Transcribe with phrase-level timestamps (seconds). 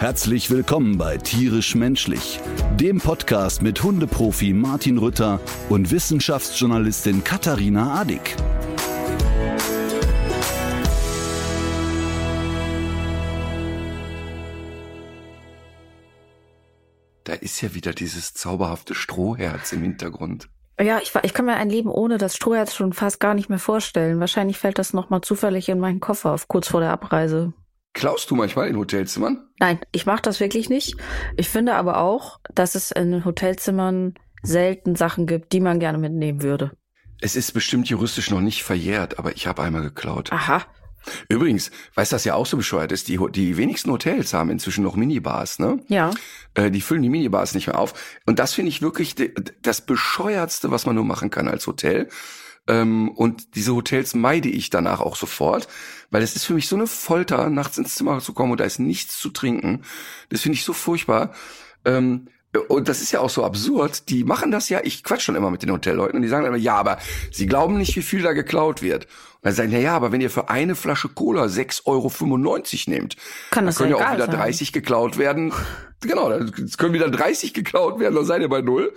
[0.00, 2.38] Herzlich willkommen bei Tierisch Menschlich,
[2.76, 8.36] dem Podcast mit Hundeprofi Martin Rütter und Wissenschaftsjournalistin Katharina Adick.
[17.24, 20.48] Da ist ja wieder dieses zauberhafte Strohherz im Hintergrund.
[20.80, 23.58] Ja, ich, ich kann mir ein Leben ohne das Strohherz schon fast gar nicht mehr
[23.58, 24.20] vorstellen.
[24.20, 27.52] Wahrscheinlich fällt das nochmal zufällig in meinen Koffer auf, kurz vor der Abreise.
[27.98, 29.48] Klaust du manchmal in Hotelzimmern?
[29.58, 30.94] Nein, ich mache das wirklich nicht.
[31.36, 36.40] Ich finde aber auch, dass es in Hotelzimmern selten Sachen gibt, die man gerne mitnehmen
[36.40, 36.70] würde.
[37.20, 40.30] Es ist bestimmt juristisch noch nicht verjährt, aber ich habe einmal geklaut.
[40.30, 40.64] Aha.
[41.28, 43.08] Übrigens, weißt du, das ja auch so bescheuert ist?
[43.08, 45.80] Die, die wenigsten Hotels haben inzwischen noch Minibars, ne?
[45.88, 46.12] Ja.
[46.54, 47.94] Äh, die füllen die Minibars nicht mehr auf.
[48.26, 49.16] Und das finde ich wirklich
[49.60, 52.08] das bescheuertste, was man nur machen kann als Hotel.
[52.68, 55.66] Ähm, und diese Hotels meide ich danach auch sofort,
[56.10, 58.64] weil es ist für mich so eine Folter, nachts ins Zimmer zu kommen und da
[58.64, 59.82] ist nichts zu trinken.
[60.28, 61.32] Das finde ich so furchtbar.
[61.84, 62.28] Ähm,
[62.68, 64.08] und das ist ja auch so absurd.
[64.08, 66.56] Die machen das ja, ich quatsch schon immer mit den Hotelleuten und die sagen immer,
[66.56, 66.98] ja, aber
[67.30, 69.04] sie glauben nicht, wie viel da geklaut wird.
[69.04, 72.10] Und dann sagen, na ja, aber wenn ihr für eine Flasche Cola 6,95 Euro
[72.90, 73.16] nehmt,
[73.50, 74.36] Kann dann das können ja ja auch wieder sein.
[74.36, 75.52] 30 geklaut werden.
[76.00, 78.94] Genau, dann können wieder 30 geklaut werden, dann seid ihr bei null.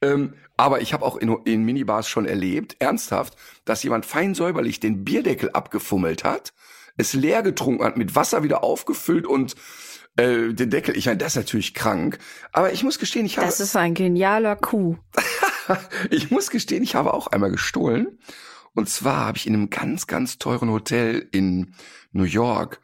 [0.00, 4.80] Ähm, aber ich habe auch in, in Minibars schon erlebt, ernsthaft, dass jemand fein säuberlich
[4.80, 6.52] den Bierdeckel abgefummelt hat,
[6.96, 9.54] es leer getrunken hat, mit Wasser wieder aufgefüllt und
[10.16, 10.96] äh, den Deckel.
[10.96, 12.18] Ich meine, das ist natürlich krank.
[12.52, 14.98] Aber ich muss gestehen, ich habe, Das ist ein genialer Coup.
[16.10, 18.18] ich muss gestehen, ich habe auch einmal gestohlen.
[18.74, 21.74] Und zwar habe ich in einem ganz, ganz teuren Hotel in
[22.10, 22.80] New York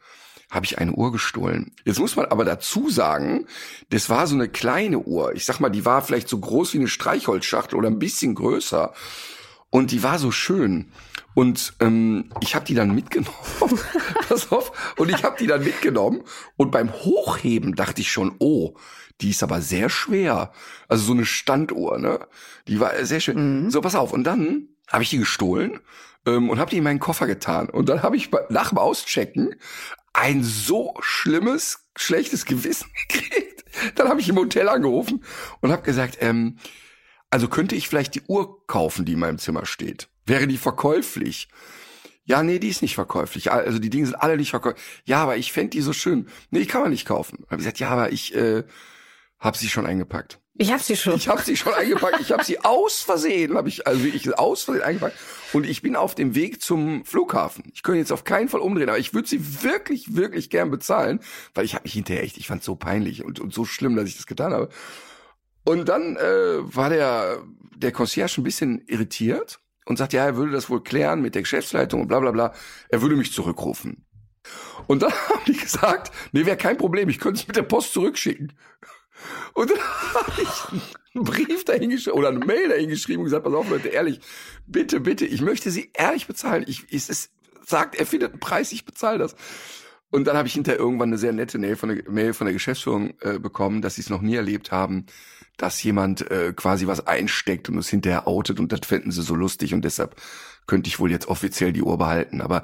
[0.49, 1.71] habe ich eine Uhr gestohlen.
[1.83, 3.47] Jetzt muss man aber dazu sagen,
[3.89, 5.33] das war so eine kleine Uhr.
[5.35, 8.93] Ich sag mal, die war vielleicht so groß wie eine Streichholzschachtel oder ein bisschen größer.
[9.69, 10.91] Und die war so schön.
[11.33, 13.35] Und ähm, ich habe die dann mitgenommen.
[14.29, 14.95] Pass auf.
[14.97, 16.21] Und ich habe die dann mitgenommen.
[16.55, 18.75] Und beim Hochheben dachte ich schon, oh,
[19.21, 20.51] die ist aber sehr schwer.
[20.87, 22.19] Also so eine Standuhr, ne?
[22.67, 23.69] Die war sehr schön.
[23.69, 24.13] So, pass auf.
[24.13, 25.79] Und dann habe ich die gestohlen
[26.25, 27.69] ähm, und habe die in meinen Koffer getan.
[27.69, 29.55] Und dann habe ich nach dem Auschecken
[30.15, 33.65] ein so schlimmes, schlechtes Gewissen gekriegt.
[33.95, 35.23] Dann habe ich im Hotel angerufen
[35.59, 36.57] und habe gesagt, ähm,
[37.29, 40.07] also könnte ich vielleicht die Uhr kaufen, die in meinem Zimmer steht?
[40.25, 41.49] Wäre die verkäuflich?
[42.23, 43.51] Ja, nee, die ist nicht verkäuflich.
[43.51, 44.83] Also die Dinge sind alle nicht verkäuflich.
[45.03, 46.27] Ja, aber ich fänd die so schön.
[46.49, 47.39] Nee, die kann man nicht kaufen.
[47.43, 48.63] Hab ich gesagt, ja, aber ich äh,
[49.39, 50.39] habe sie schon eingepackt.
[50.57, 51.15] Ich hab sie schon.
[51.15, 52.21] Ich habe sie schon eingepackt.
[52.21, 55.17] Ich habe sie aus Versehen, habe ich also ich aus Versehen eingepackt.
[55.51, 57.65] Und ich bin auf dem Weg zum Flughafen.
[57.73, 61.19] Ich könnte jetzt auf keinen Fall umdrehen, aber ich würde sie wirklich, wirklich gern bezahlen,
[61.53, 64.07] weil ich habe mich hinterher echt, ich fand so peinlich und, und so schlimm, dass
[64.07, 64.69] ich das getan habe.
[65.65, 67.41] Und dann äh, war der
[67.75, 71.41] der Concierge ein bisschen irritiert und sagt, ja, er würde das wohl klären mit der
[71.41, 72.53] Geschäftsleitung und bla bla bla.
[72.89, 74.05] Er würde mich zurückrufen.
[74.87, 77.93] Und dann haben die gesagt, nee, wäre kein Problem, ich könnte es mit der Post
[77.93, 78.53] zurückschicken.
[79.53, 79.79] Und dann
[80.13, 80.81] habe ich
[81.13, 84.19] einen Brief dahin geschrieben oder eine Mail dahin geschrieben und gesagt, pass auf Leute, ehrlich,
[84.67, 86.65] bitte, bitte, ich möchte sie ehrlich bezahlen.
[86.67, 87.31] Ich, es ist,
[87.65, 89.35] sagt, er findet einen Preis, ich bezahle das.
[90.11, 92.53] Und dann habe ich hinterher irgendwann eine sehr nette Mail von der, Mail von der
[92.53, 95.07] Geschäftsführung äh, bekommen, dass sie es noch nie erlebt haben,
[95.57, 99.35] dass jemand äh, quasi was einsteckt und es hinterher outet und das fänden sie so
[99.35, 100.15] lustig und deshalb
[100.67, 102.41] könnte ich wohl jetzt offiziell die Uhr behalten.
[102.41, 102.63] Aber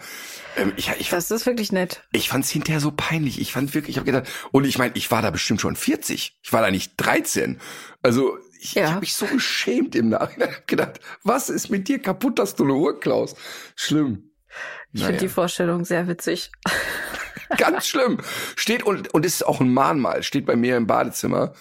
[0.57, 2.03] ähm, ich, ich, Das ist wirklich nett.
[2.11, 3.39] ich fand es hinterher so peinlich.
[3.39, 6.37] Ich fand wirklich, ich habe gedacht, und ich meine, ich war da bestimmt schon 40.
[6.41, 7.59] Ich war da nicht 13.
[8.01, 8.83] Also ich, Ja.
[8.83, 10.49] ich habe mich so geschämt im Nachhinein.
[10.49, 13.37] Ich hab gedacht, was ist mit dir kaputt, dass du eine Uhr klaust?
[13.75, 14.31] Schlimm.
[14.93, 16.51] Ich finde die Vorstellung sehr witzig.
[17.57, 18.17] Ganz schlimm.
[18.55, 20.23] Steht und und ist auch ein Mahnmal.
[20.23, 21.53] Steht bei mir im Badezimmer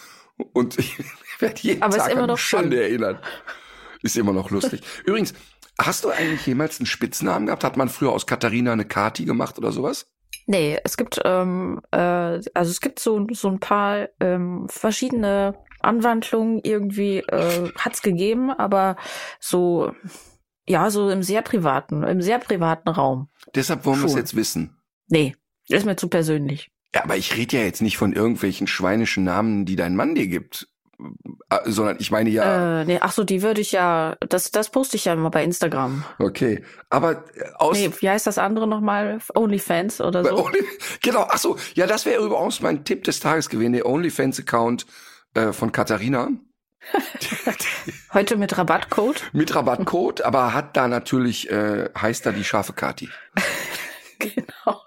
[0.53, 0.97] und ich
[1.39, 2.84] werde jeden Aber ist Tag immer an noch Schande schön.
[2.87, 3.23] erinnert.
[4.03, 4.81] Ist immer noch lustig.
[5.05, 5.34] Übrigens,
[5.78, 7.64] hast du eigentlich jemals einen Spitznamen gehabt?
[7.64, 10.06] Hat man früher aus Katharina eine Kati gemacht oder sowas?
[10.46, 16.61] Nee, es gibt ähm, äh, also es gibt so so ein paar ähm, verschiedene Anwandlungen
[16.62, 18.96] irgendwie äh, hat's gegeben, aber
[19.38, 19.93] so
[20.67, 23.28] ja so im sehr privaten im sehr privaten Raum.
[23.55, 24.76] Deshalb wollen wir es jetzt wissen.
[25.08, 25.37] Nee,
[25.69, 26.70] ist mir zu persönlich.
[26.94, 30.26] Ja, aber ich rede ja jetzt nicht von irgendwelchen schweinischen Namen, die dein Mann dir
[30.26, 30.69] gibt,
[31.64, 34.97] sondern ich meine ja, Äh, nee, ach so, die würde ich ja, das, das poste
[34.97, 36.05] ich ja immer bei Instagram.
[36.19, 36.64] okay.
[36.88, 39.19] Aber äh, aus Nee, wie heißt das andere nochmal?
[39.35, 40.44] Onlyfans oder so?
[40.44, 40.64] Only,
[41.02, 44.87] genau, ach so, ja, das wäre übrigens mein Tipp des Tages gewesen, der OnlyFans-Account
[45.35, 46.29] äh, von Katharina.
[48.12, 49.23] Heute mit Rabattcode?
[49.32, 53.08] Mit Rabattcode, aber hat da natürlich, äh, heißt da die scharfe Kati.
[54.19, 54.81] genau.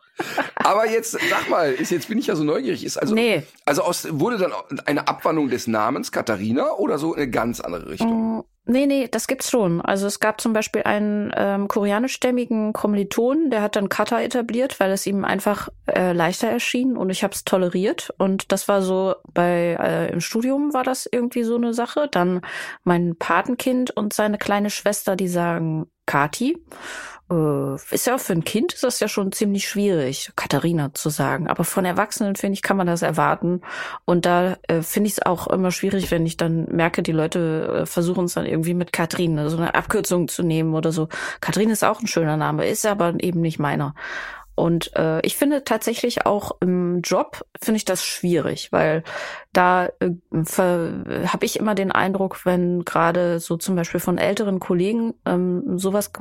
[0.55, 2.83] Aber jetzt, sag mal, ist, jetzt bin ich ja so neugierig.
[2.85, 3.43] Ist also, Nee.
[3.65, 4.51] also aus, wurde dann
[4.85, 8.45] eine Abwandlung des Namens Katharina oder so in eine ganz andere Richtung?
[8.65, 9.81] Nee, nee, das gibt's schon.
[9.81, 14.91] Also es gab zum Beispiel einen ähm, koreanischstämmigen Kommilitonen, der hat dann Kata etabliert, weil
[14.91, 18.13] es ihm einfach äh, leichter erschien und ich habe es toleriert.
[18.17, 22.07] Und das war so bei äh, im Studium war das irgendwie so eine Sache.
[22.09, 22.39] Dann
[22.85, 26.57] mein Patenkind und seine kleine Schwester, die sagen Kati.
[27.31, 31.47] Äh, ist ja für ein Kind ist das ja schon ziemlich schwierig, Katharina zu sagen.
[31.47, 33.61] Aber von Erwachsenen, finde ich, kann man das erwarten.
[34.05, 37.81] Und da äh, finde ich es auch immer schwierig, wenn ich dann merke, die Leute
[37.81, 41.09] äh, versuchen es dann irgendwie mit Katrin, so eine Abkürzung zu nehmen oder so.
[41.41, 43.93] Katrin ist auch ein schöner Name, ist aber eben nicht meiner.
[44.55, 49.03] Und äh, ich finde tatsächlich auch im Job finde ich das schwierig, weil
[49.51, 55.15] da äh, habe ich immer den Eindruck, wenn gerade so zum Beispiel von älteren Kollegen
[55.25, 56.11] ähm, sowas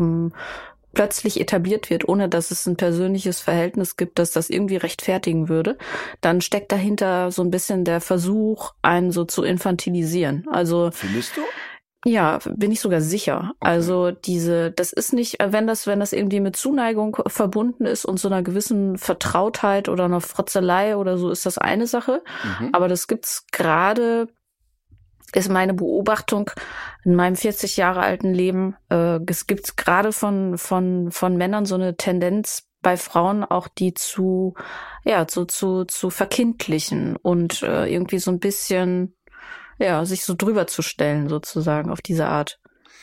[0.95, 5.77] plötzlich etabliert wird, ohne dass es ein persönliches Verhältnis gibt, dass das irgendwie rechtfertigen würde,
[6.21, 10.47] dann steckt dahinter so ein bisschen der Versuch, einen so zu infantilisieren.
[10.51, 11.43] Also Findest du?
[12.05, 13.53] Ja, bin ich sogar sicher.
[13.61, 18.19] Also diese, das ist nicht, wenn das, wenn das irgendwie mit Zuneigung verbunden ist und
[18.19, 22.23] so einer gewissen Vertrautheit oder einer Frotzelei oder so, ist das eine Sache.
[22.59, 22.71] Mhm.
[22.73, 24.27] Aber das gibt's gerade,
[25.33, 26.51] ist meine Beobachtung
[27.05, 28.75] in meinem 40 Jahre alten Leben.
[28.91, 33.95] Äh, es gibt's gerade von von von Männern so eine Tendenz bei Frauen auch die
[33.95, 34.55] zu
[35.05, 39.15] ja zu zu zu verkindlichen und äh, irgendwie so ein bisschen
[39.83, 42.59] ja, sich so drüber zu stellen, sozusagen, auf diese Art.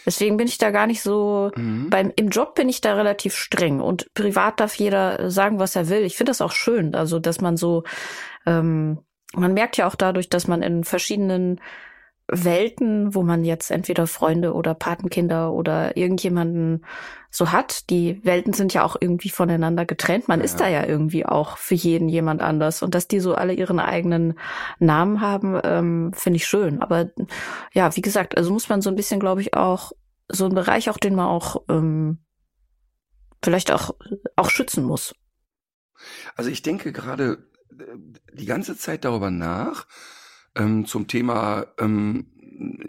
[0.05, 1.89] Deswegen bin ich da gar nicht so, Mhm.
[1.89, 5.89] beim, im Job bin ich da relativ streng und privat darf jeder sagen, was er
[5.89, 6.01] will.
[6.03, 7.83] Ich finde das auch schön, also, dass man so,
[8.45, 8.99] ähm,
[9.33, 11.59] man merkt ja auch dadurch, dass man in verschiedenen
[12.31, 16.85] Welten, wo man jetzt entweder Freunde oder Patenkinder oder irgendjemanden
[17.31, 17.89] so hat.
[17.89, 20.27] Die Welten sind ja auch irgendwie voneinander getrennt.
[20.27, 20.45] Man Ja.
[20.45, 22.81] ist da ja irgendwie auch für jeden jemand anders.
[22.81, 24.39] Und dass die so alle ihren eigenen
[24.79, 26.81] Namen haben, ähm, finde ich schön.
[26.81, 27.09] Aber
[27.73, 29.91] ja, wie gesagt, also muss man so ein bisschen, glaube ich, auch
[30.27, 32.19] so ein Bereich, auch den man auch ähm,
[33.43, 33.95] vielleicht auch
[34.35, 35.13] auch schützen muss.
[36.35, 37.83] Also ich denke gerade äh,
[38.33, 39.87] die ganze Zeit darüber nach,
[40.55, 42.25] ähm, zum Thema ähm,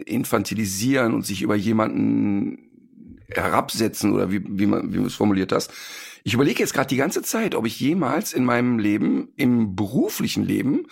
[0.05, 2.69] infantilisieren und sich über jemanden
[3.29, 5.71] herabsetzen oder wie, wie man wie du es formuliert hast.
[6.23, 10.43] Ich überlege jetzt gerade die ganze Zeit, ob ich jemals in meinem Leben, im beruflichen
[10.43, 10.87] Leben,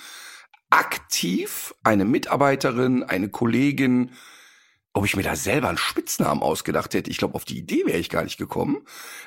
[0.70, 4.12] aktiv eine Mitarbeiterin, eine Kollegin,
[4.94, 7.12] ob ich mir da selber einen Spitznamen ausgedacht hätte.
[7.12, 8.78] Ich glaube, auf die Idee wäre ich gar nicht gekommen.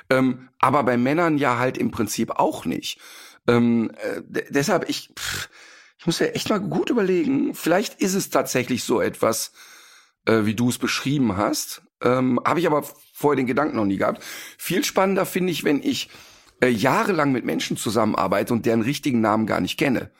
[0.09, 2.99] Ähm, aber bei Männern ja halt im Prinzip auch nicht.
[3.47, 5.49] Ähm, äh, de- deshalb, ich, pff,
[6.03, 7.55] ich muss ja echt mal gut überlegen.
[7.55, 9.53] Vielleicht ist es tatsächlich so etwas,
[10.25, 11.81] äh, wie du es beschrieben hast.
[12.01, 12.83] Ähm, Habe ich aber
[13.13, 14.21] vorher den Gedanken noch nie gehabt.
[14.57, 16.09] Viel spannender finde ich, wenn ich
[16.61, 20.11] äh, jahrelang mit Menschen zusammenarbeite und deren richtigen Namen gar nicht kenne.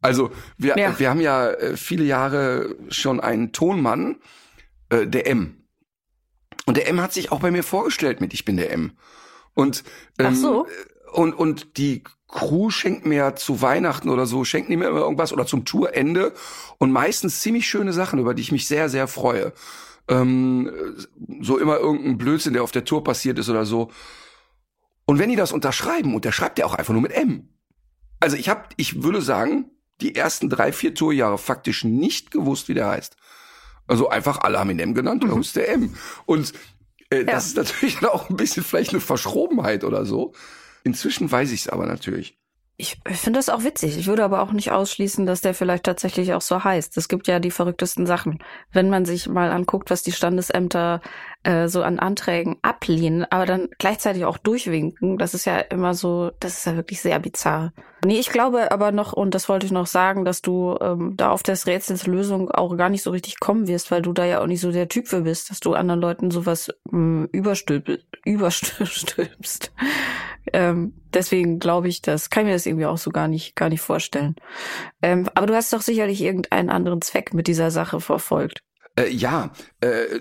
[0.00, 0.98] Also wir, Ja.
[0.98, 4.16] wir haben ja äh, viele Jahre schon einen Tonmann,
[4.88, 5.62] äh, der M.
[6.64, 8.92] Und der M hat sich auch bei mir vorgestellt mit Ich bin der M.
[9.52, 9.84] Und,
[10.18, 10.66] ähm, so.
[11.12, 15.32] und, und die Crew schenkt mir zu Weihnachten oder so, schenken die mir immer irgendwas
[15.32, 16.34] oder zum Tourende
[16.76, 19.52] und meistens ziemlich schöne Sachen, über die ich mich sehr, sehr freue.
[20.08, 20.70] Ähm,
[21.40, 23.90] so immer irgendein Blödsinn, der auf der Tour passiert ist oder so.
[25.06, 27.48] Und wenn die das unterschreiben, unterschreibt der auch einfach nur mit M.
[28.20, 29.70] Also ich habe, ich würde sagen,
[30.02, 33.16] die ersten drei, vier Tourjahre faktisch nicht gewusst, wie der heißt.
[33.86, 35.40] Also einfach alle haben ihn M genannt, mhm.
[35.40, 35.94] ist der M.
[36.26, 36.52] Und
[37.08, 40.34] äh, das ist natürlich auch ein bisschen vielleicht eine Verschrobenheit oder so.
[40.84, 42.38] Inzwischen weiß ich es aber natürlich.
[42.80, 43.98] Ich finde das auch witzig.
[43.98, 46.96] Ich würde aber auch nicht ausschließen, dass der vielleicht tatsächlich auch so heißt.
[46.96, 48.38] Es gibt ja die verrücktesten Sachen.
[48.70, 51.00] Wenn man sich mal anguckt, was die Standesämter
[51.44, 56.30] äh, so an Anträgen ablehnen, aber dann gleichzeitig auch durchwinken, das ist ja immer so,
[56.40, 57.72] das ist ja wirklich sehr bizarr.
[58.04, 61.30] Nee, ich glaube aber noch, und das wollte ich noch sagen, dass du ähm, da
[61.30, 64.40] auf das Rätsels Lösung auch gar nicht so richtig kommen wirst, weil du da ja
[64.40, 69.72] auch nicht so der Typ für bist, dass du anderen Leuten sowas ähm, überstülp überstülpst.
[70.52, 73.68] ähm, deswegen glaube ich, das kann ich mir das irgendwie auch so gar nicht, gar
[73.68, 74.36] nicht vorstellen.
[75.02, 78.62] Ähm, aber du hast doch sicherlich irgendeinen anderen Zweck mit dieser Sache verfolgt.
[78.96, 80.20] Äh, ja, äh,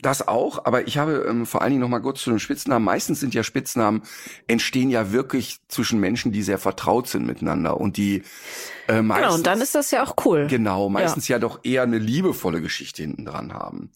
[0.00, 2.84] das auch, aber ich habe ähm, vor allen Dingen noch mal kurz zu den Spitznamen.
[2.84, 4.02] Meistens sind ja Spitznamen
[4.46, 8.22] entstehen ja wirklich zwischen Menschen, die sehr vertraut sind miteinander und die
[8.86, 10.46] äh, meistens Genau, und dann ist das ja auch cool.
[10.48, 13.90] genau meistens ja, ja doch eher eine liebevolle Geschichte hinten dran haben.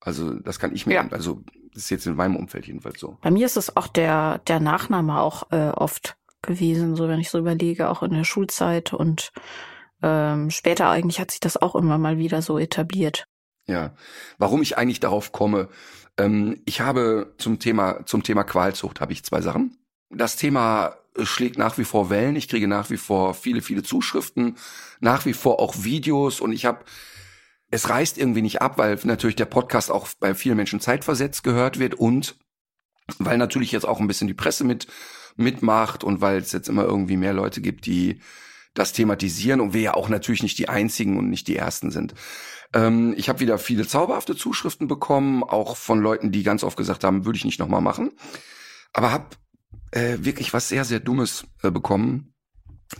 [0.00, 1.08] Also das kann ich mir, Ja.
[1.10, 1.42] also
[1.74, 3.18] das ist jetzt in meinem Umfeld jedenfalls so.
[3.22, 7.30] Bei mir ist es auch der, der Nachname auch äh, oft gewesen, so wenn ich
[7.30, 9.32] so überlege, auch in der Schulzeit und
[10.02, 13.26] ähm, später eigentlich hat sich das auch immer mal wieder so etabliert.
[13.66, 13.94] Ja.
[14.38, 15.68] Warum ich eigentlich darauf komme,
[16.18, 19.78] ähm, ich habe zum Thema, zum Thema Qualzucht habe ich zwei Sachen.
[20.10, 22.36] Das Thema schlägt nach wie vor Wellen.
[22.36, 24.56] Ich kriege nach wie vor viele, viele Zuschriften,
[25.00, 26.84] nach wie vor auch Videos und ich habe
[27.70, 31.78] es reißt irgendwie nicht ab, weil natürlich der Podcast auch bei vielen Menschen zeitversetzt gehört
[31.78, 32.36] wird und
[33.18, 34.86] weil natürlich jetzt auch ein bisschen die Presse mit
[35.36, 38.20] mitmacht und weil es jetzt immer irgendwie mehr Leute gibt, die
[38.74, 42.14] das thematisieren und wir ja auch natürlich nicht die einzigen und nicht die ersten sind.
[42.74, 47.04] Ähm, ich habe wieder viele zauberhafte Zuschriften bekommen, auch von Leuten, die ganz oft gesagt
[47.04, 48.12] haben, würde ich nicht nochmal machen.
[48.92, 49.26] Aber habe
[49.92, 52.32] äh, wirklich was sehr, sehr Dummes äh, bekommen.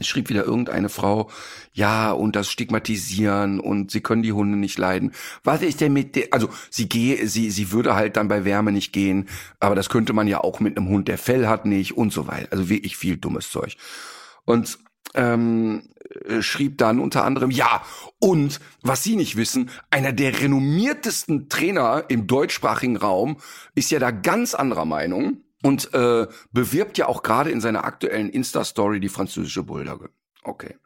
[0.00, 1.30] Es schrieb wieder irgendeine Frau,
[1.74, 5.12] ja, und das Stigmatisieren und sie können die Hunde nicht leiden.
[5.44, 8.72] Was ist denn mit der, also sie gehe, sie, sie würde halt dann bei Wärme
[8.72, 9.28] nicht gehen,
[9.60, 12.26] aber das könnte man ja auch mit einem Hund, der Fell hat nicht und so
[12.26, 12.48] weiter.
[12.52, 13.76] Also wirklich viel dummes Zeug.
[14.46, 14.78] Und
[15.14, 15.90] ähm,
[16.26, 17.82] äh, schrieb dann unter anderem, ja,
[18.18, 23.38] und was Sie nicht wissen, einer der renommiertesten Trainer im deutschsprachigen Raum
[23.74, 28.28] ist ja da ganz anderer Meinung und äh, bewirbt ja auch gerade in seiner aktuellen
[28.28, 30.10] Insta-Story die französische Bulldogge.
[30.42, 30.76] Okay.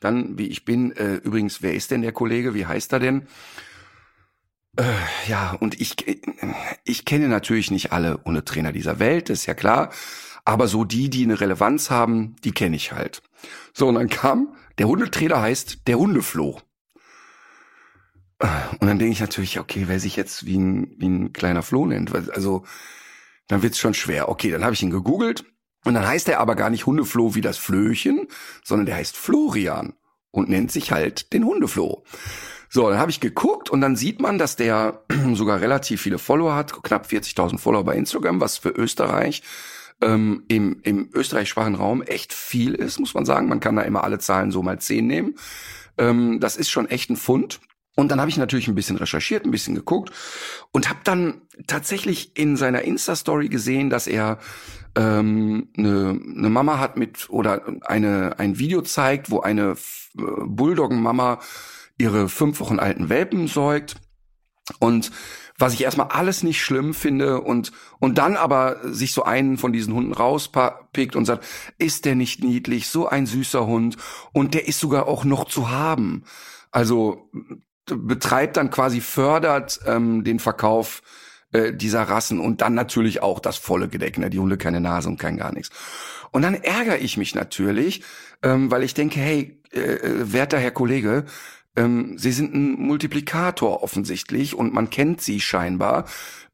[0.00, 2.54] Dann, wie ich bin, äh, übrigens, wer ist denn der Kollege?
[2.54, 3.26] Wie heißt er denn?
[4.76, 4.82] Äh,
[5.28, 5.96] ja, und ich,
[6.84, 9.90] ich kenne natürlich nicht alle Hundetrainer dieser Welt, ist ja klar.
[10.44, 13.22] Aber so die, die eine Relevanz haben, die kenne ich halt.
[13.72, 16.60] So, und dann kam, der Hundetrainer heißt der Hundefloh.
[18.38, 21.86] Und dann denke ich natürlich, okay, wer sich jetzt wie ein, wie ein kleiner Floh
[21.86, 22.64] nennt, also
[23.46, 24.28] dann wird's schon schwer.
[24.28, 25.44] Okay, dann habe ich ihn gegoogelt
[25.84, 28.26] und dann heißt er aber gar nicht Hundefloh wie das Flöchen,
[28.64, 29.94] sondern der heißt Florian
[30.30, 32.02] und nennt sich halt den Hundefloh.
[32.68, 36.54] So, dann habe ich geguckt und dann sieht man, dass der sogar relativ viele Follower
[36.54, 39.42] hat, knapp 40.000 Follower bei Instagram, was für Österreich
[40.02, 43.48] ähm, im, im österreichsprachigen Raum echt viel ist, muss man sagen.
[43.48, 45.36] Man kann da immer alle Zahlen so mal zehn nehmen.
[45.98, 47.60] Ähm, das ist schon echt ein Fund.
[47.94, 50.12] Und dann habe ich natürlich ein bisschen recherchiert, ein bisschen geguckt
[50.72, 54.38] und habe dann tatsächlich in seiner Insta-Story gesehen, dass er
[54.96, 61.40] ähm, eine, eine Mama hat mit oder eine ein Video zeigt, wo eine äh, Bulldoggen-Mama
[61.98, 63.96] ihre fünf Wochen alten Welpen säugt
[64.78, 65.10] und
[65.62, 69.72] was ich erstmal alles nicht schlimm finde und und dann aber sich so einen von
[69.72, 71.44] diesen Hunden rauspickt und sagt,
[71.78, 73.96] ist der nicht niedlich, so ein süßer Hund
[74.32, 76.24] und der ist sogar auch noch zu haben.
[76.72, 77.30] Also
[77.86, 81.00] betreibt dann quasi fördert ähm, den Verkauf
[81.52, 84.30] äh, dieser Rassen und dann natürlich auch das volle Gedeck, ne?
[84.30, 85.70] die Hunde keine Nase und kein gar nichts.
[86.32, 88.02] Und dann ärgere ich mich natürlich,
[88.42, 91.24] ähm, weil ich denke, hey, äh, äh werter Herr Kollege,
[91.76, 96.04] ähm, sie sind ein Multiplikator offensichtlich und man kennt sie scheinbar,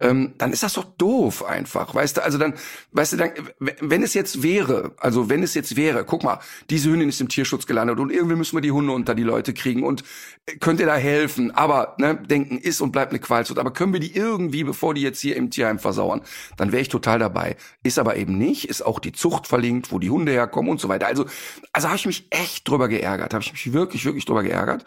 [0.00, 2.22] ähm, dann ist das doch doof einfach, weißt du?
[2.22, 2.54] Also dann,
[2.92, 6.38] weißt du, dann, wenn es jetzt wäre, also wenn es jetzt wäre, guck mal,
[6.70, 9.54] diese Hündin ist im Tierschutz gelandet und irgendwie müssen wir die Hunde unter die Leute
[9.54, 10.04] kriegen und
[10.46, 11.50] äh, könnt ihr da helfen?
[11.50, 13.58] Aber ne, denken ist und bleibt eine Qualzucht.
[13.58, 16.20] Aber können wir die irgendwie, bevor die jetzt hier im Tierheim versauern,
[16.56, 17.56] dann wäre ich total dabei.
[17.82, 20.88] Ist aber eben nicht, ist auch die Zucht verlinkt, wo die Hunde herkommen und so
[20.88, 21.08] weiter.
[21.08, 21.26] Also,
[21.72, 24.84] also habe ich mich echt drüber geärgert, habe ich mich wirklich, wirklich drüber geärgert.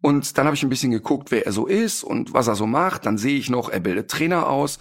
[0.00, 2.66] Und dann habe ich ein bisschen geguckt, wer er so ist und was er so
[2.66, 3.06] macht.
[3.06, 4.78] Dann sehe ich noch, er bildet Trainer aus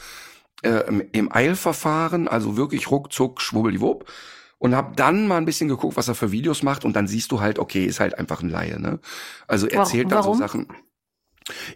[0.61, 4.09] äh, im, Eilverfahren, also wirklich ruckzuck, schwubbeldiwupp.
[4.57, 6.83] Und habe dann mal ein bisschen geguckt, was er für Videos macht.
[6.83, 8.79] Und dann siehst du halt, okay, ist halt einfach ein Laie.
[8.79, 8.99] Ne?
[9.47, 10.67] Also erzählt dann so Sachen.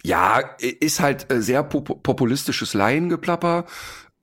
[0.04, 3.66] Ja, ist halt äh, sehr pop populistisches Laiengeplapper,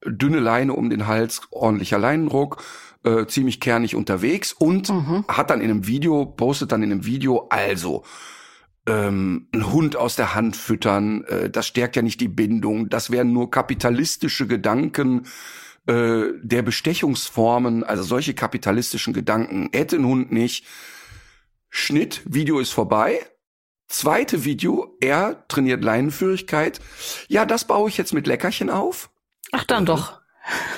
[0.07, 2.63] dünne Leine um den Hals, ordentlicher Leinendruck,
[3.03, 5.25] äh, ziemlich kernig unterwegs und mhm.
[5.27, 8.05] hat dann in einem Video, postet dann in einem Video, also
[8.87, 13.11] ähm, einen Hund aus der Hand füttern, äh, das stärkt ja nicht die Bindung, das
[13.11, 15.27] wären nur kapitalistische Gedanken
[15.87, 20.67] äh, der Bestechungsformen, also solche kapitalistischen Gedanken hätte ein Hund nicht.
[21.69, 23.21] Schnitt, Video ist vorbei.
[23.89, 26.81] Zweite Video, er trainiert Leinenführigkeit.
[27.29, 29.11] Ja, das baue ich jetzt mit Leckerchen auf.
[29.53, 30.21] Ach dann doch.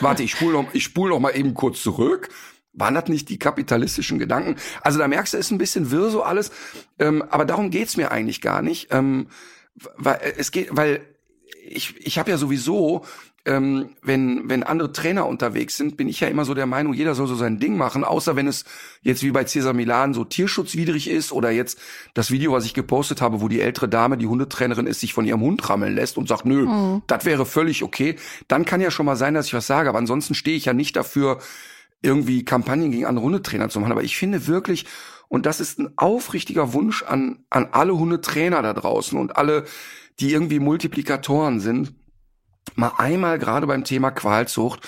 [0.00, 2.30] Warte, ich spule noch, ich spul noch mal eben kurz zurück.
[2.74, 4.56] Waren das nicht die kapitalistischen Gedanken?
[4.80, 6.50] Also da merkst du, es ist ein bisschen wirr so alles.
[6.98, 8.88] Ähm, aber darum geht's mir eigentlich gar nicht.
[8.90, 9.26] Ähm,
[9.96, 11.00] weil es geht, weil
[11.66, 13.04] ich, ich habe ja sowieso,
[13.44, 17.14] ähm, wenn, wenn andere Trainer unterwegs sind, bin ich ja immer so der Meinung, jeder
[17.14, 18.64] soll so sein Ding machen, außer wenn es
[19.02, 21.80] jetzt wie bei Cesar Milan so tierschutzwidrig ist oder jetzt
[22.14, 25.24] das Video, was ich gepostet habe, wo die ältere Dame, die Hundetrainerin ist, sich von
[25.24, 27.02] ihrem Hund rammeln lässt und sagt, nö, mhm.
[27.08, 28.16] das wäre völlig okay.
[28.46, 30.72] Dann kann ja schon mal sein, dass ich was sage, aber ansonsten stehe ich ja
[30.72, 31.38] nicht dafür,
[32.02, 33.92] irgendwie Kampagnen gegen andere Hundetrainer zu machen.
[33.92, 34.86] Aber ich finde wirklich,
[35.28, 39.64] und das ist ein aufrichtiger Wunsch an, an alle Hundetrainer da draußen und alle,
[40.20, 41.94] die irgendwie Multiplikatoren sind,
[42.74, 44.86] mal einmal gerade beim Thema Qualzucht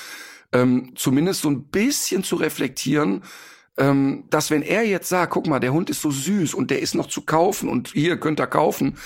[0.53, 3.23] ähm, zumindest so ein bisschen zu reflektieren,
[3.77, 6.81] ähm, dass wenn er jetzt sagt, guck mal, der Hund ist so süß und der
[6.81, 8.97] ist noch zu kaufen und hier könnt ihr kaufen,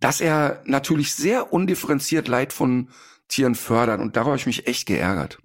[0.00, 2.88] dass er natürlich sehr undifferenziert Leid von
[3.28, 4.00] Tieren fördert.
[4.00, 5.38] Und darüber habe ich mich echt geärgert.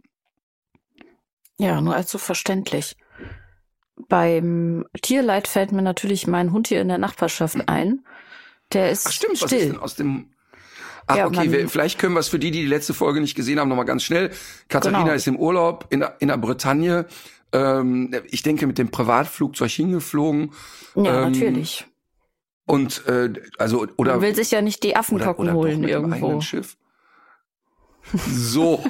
[1.63, 2.95] Ja, nur allzu verständlich.
[4.09, 8.03] Beim Tierleid fällt mir natürlich mein Hund hier in der Nachbarschaft ein.
[8.73, 9.59] Der ist Ach stimmt, was still.
[9.59, 10.29] ist denn aus dem...
[11.07, 13.35] Ach, Ja, okay, wir, vielleicht können wir es für die, die die letzte Folge nicht
[13.35, 14.31] gesehen haben, nochmal ganz schnell.
[14.67, 15.13] Katharina Genau.
[15.13, 17.05] ist im Urlaub in, der- in der Bretagne.
[17.51, 20.51] Ähm, ich denke, mit dem Privatflugzeug hingeflogen.
[20.95, 21.85] ja, ähm, natürlich.
[22.65, 25.83] Und äh, also oder Man will sich ja nicht die oder, Affenpocken oder doch holen
[25.83, 26.41] irgendwo.
[26.41, 26.77] Schiff.
[28.27, 28.83] So,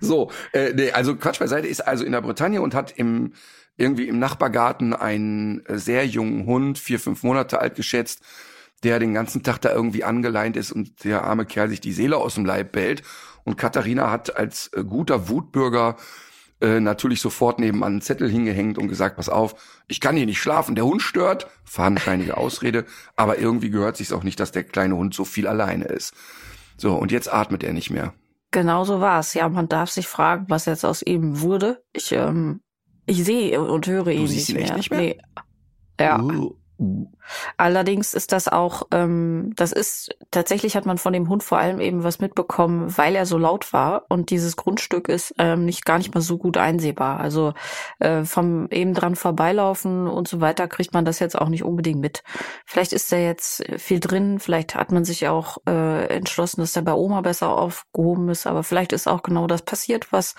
[0.00, 0.30] so.
[0.52, 3.32] Äh, nee, also Quatsch beiseite ist also in der Bretagne und hat im
[3.76, 8.20] irgendwie im Nachbargarten einen sehr jungen Hund, vier, fünf Monate alt geschätzt,
[8.82, 12.18] der den ganzen Tag da irgendwie angeleint ist und der arme Kerl sich die Seele
[12.18, 13.02] aus dem Leib bellt.
[13.44, 15.96] Und Katharina hat als äh, guter Wutbürger
[16.60, 19.54] äh, natürlich sofort nebenan einen Zettel hingehängt und gesagt, pass auf,
[19.88, 21.48] ich kann hier nicht schlafen, der Hund stört.
[21.64, 22.84] Fadenscheinige Ausrede,
[23.16, 26.14] aber irgendwie gehört sich's auch nicht, dass der kleine Hund so viel alleine ist.
[26.76, 28.12] So, und jetzt atmet er nicht mehr.
[28.50, 29.34] Genau so war's.
[29.34, 31.82] Ja, man darf sich fragen, was jetzt aus ihm wurde.
[31.92, 32.60] Ich, ähm,
[33.06, 34.76] ich sehe und höre ihn siehst nicht ihn mehr.
[34.76, 35.00] nicht mehr?
[35.00, 35.18] Nee.
[36.00, 36.20] Ja.
[36.20, 36.59] Uh.
[37.58, 41.78] Allerdings ist das auch, ähm, das ist, tatsächlich hat man von dem Hund vor allem
[41.78, 45.98] eben was mitbekommen, weil er so laut war und dieses Grundstück ist ähm, nicht gar
[45.98, 47.20] nicht mal so gut einsehbar.
[47.20, 47.52] Also
[47.98, 52.00] äh, vom eben dran vorbeilaufen und so weiter kriegt man das jetzt auch nicht unbedingt
[52.00, 52.22] mit.
[52.64, 56.82] Vielleicht ist da jetzt viel drin, vielleicht hat man sich auch äh, entschlossen, dass der
[56.82, 60.34] bei Oma besser aufgehoben ist, aber vielleicht ist auch genau das passiert, was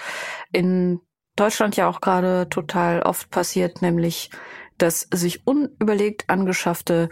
[0.51, 1.01] in
[1.36, 4.31] Deutschland ja auch gerade total oft passiert, nämlich
[4.78, 7.10] dass sich unüberlegt angeschaffte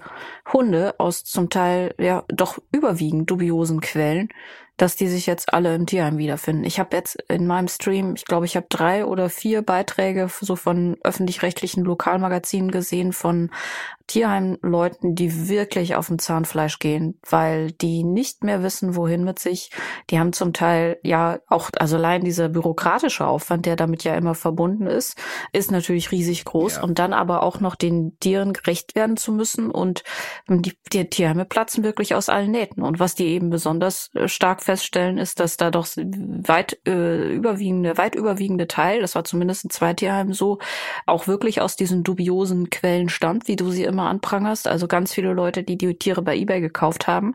[0.51, 4.29] Hunde aus zum Teil ja doch überwiegend dubiosen Quellen,
[4.79, 6.63] dass die sich jetzt alle im Tierheim wiederfinden.
[6.63, 10.55] Ich habe jetzt in meinem Stream, ich glaube, ich habe drei oder vier Beiträge so
[10.55, 13.51] von öffentlich-rechtlichen Lokalmagazinen gesehen von
[14.09, 19.69] Tierheimleuten, die wirklich auf dem Zahnfleisch gehen, weil die nicht mehr wissen, wohin mit sich.
[20.09, 24.33] Die haben zum Teil ja auch, also allein dieser bürokratische Aufwand, der damit ja immer
[24.33, 25.15] verbunden ist,
[25.53, 26.77] ist natürlich riesig groß.
[26.77, 26.83] Ja.
[26.83, 29.69] Und dann aber auch noch den Tieren gerecht werden zu müssen.
[29.69, 30.03] Und
[30.47, 32.81] die, die Tierheime platzen wirklich aus allen Nähten.
[32.81, 37.97] Und was die eben besonders äh, stark feststellen, ist, dass da doch weit äh, überwiegende,
[37.97, 40.59] weit überwiegende Teil, das war zumindest in zwei Tierheimen so,
[41.07, 44.67] auch wirklich aus diesen dubiosen Quellen stammt, wie du sie immer anprangerst.
[44.67, 47.33] Also ganz viele Leute, die die Tiere bei eBay gekauft haben,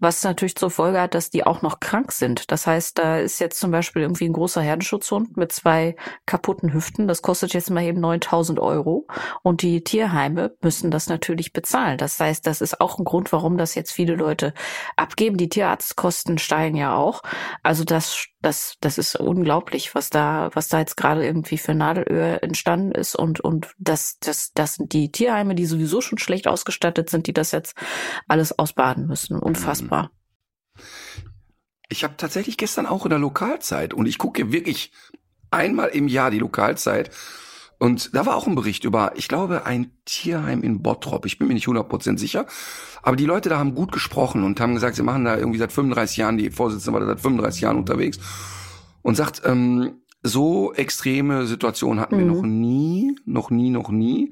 [0.00, 2.50] was natürlich zur Folge hat, dass die auch noch krank sind.
[2.50, 5.94] Das heißt, da ist jetzt zum Beispiel irgendwie ein großer Herdenschutzhund mit zwei
[6.26, 7.06] kaputten Hüften.
[7.06, 9.06] Das kostet jetzt mal eben 9000 Euro.
[9.44, 11.96] Und die Tierheime müssen das natürlich bezahlen.
[11.96, 14.52] Das heißt, das ist auch ein Grund, warum das jetzt viele Leute
[14.96, 15.36] abgeben.
[15.36, 17.22] Die Tierarztkosten steigen ja auch.
[17.62, 22.42] Also das, das, das ist unglaublich, was da, was da jetzt gerade irgendwie für Nadelöhr
[22.42, 23.14] entstanden ist.
[23.14, 27.32] Und, und das, das, das sind die Tierheime, die sowieso schon schlecht ausgestattet sind, die
[27.32, 27.76] das jetzt
[28.28, 29.38] alles ausbaden müssen.
[29.38, 30.10] Unfassbar.
[31.88, 34.92] Ich habe tatsächlich gestern auch in der Lokalzeit und ich gucke wirklich
[35.50, 37.10] einmal im Jahr die Lokalzeit
[37.82, 41.26] und da war auch ein Bericht über, ich glaube, ein Tierheim in Bottrop.
[41.26, 42.46] Ich bin mir nicht 100% sicher.
[43.02, 45.72] Aber die Leute da haben gut gesprochen und haben gesagt, sie machen da irgendwie seit
[45.72, 48.20] 35 Jahren, die Vorsitzende war da seit 35 Jahren unterwegs
[49.02, 52.32] und sagt, ähm, so extreme Situationen hatten wir Mhm.
[52.32, 54.30] noch nie, noch nie, noch nie.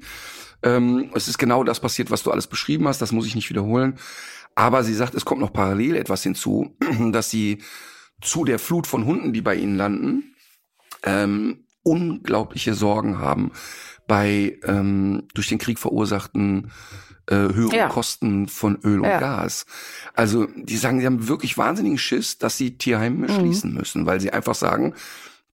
[0.63, 3.01] Ähm, es ist genau das passiert, was du alles beschrieben hast.
[3.01, 3.99] Das muss ich nicht wiederholen.
[4.55, 6.77] Aber sie sagt, es kommt noch parallel etwas hinzu,
[7.11, 7.61] dass sie
[8.21, 10.35] zu der Flut von Hunden, die bei ihnen landen,
[11.03, 13.51] ähm, unglaubliche Sorgen haben
[14.07, 16.71] bei ähm, durch den Krieg verursachten
[17.27, 17.87] äh, höheren Ja.
[17.87, 19.19] Kosten von Öl und Ja.
[19.19, 19.65] Gas.
[20.13, 23.33] Also die sagen, sie haben wirklich wahnsinnigen Schiss, dass sie Tierheime Mhm.
[23.33, 24.93] schließen müssen, weil sie einfach sagen,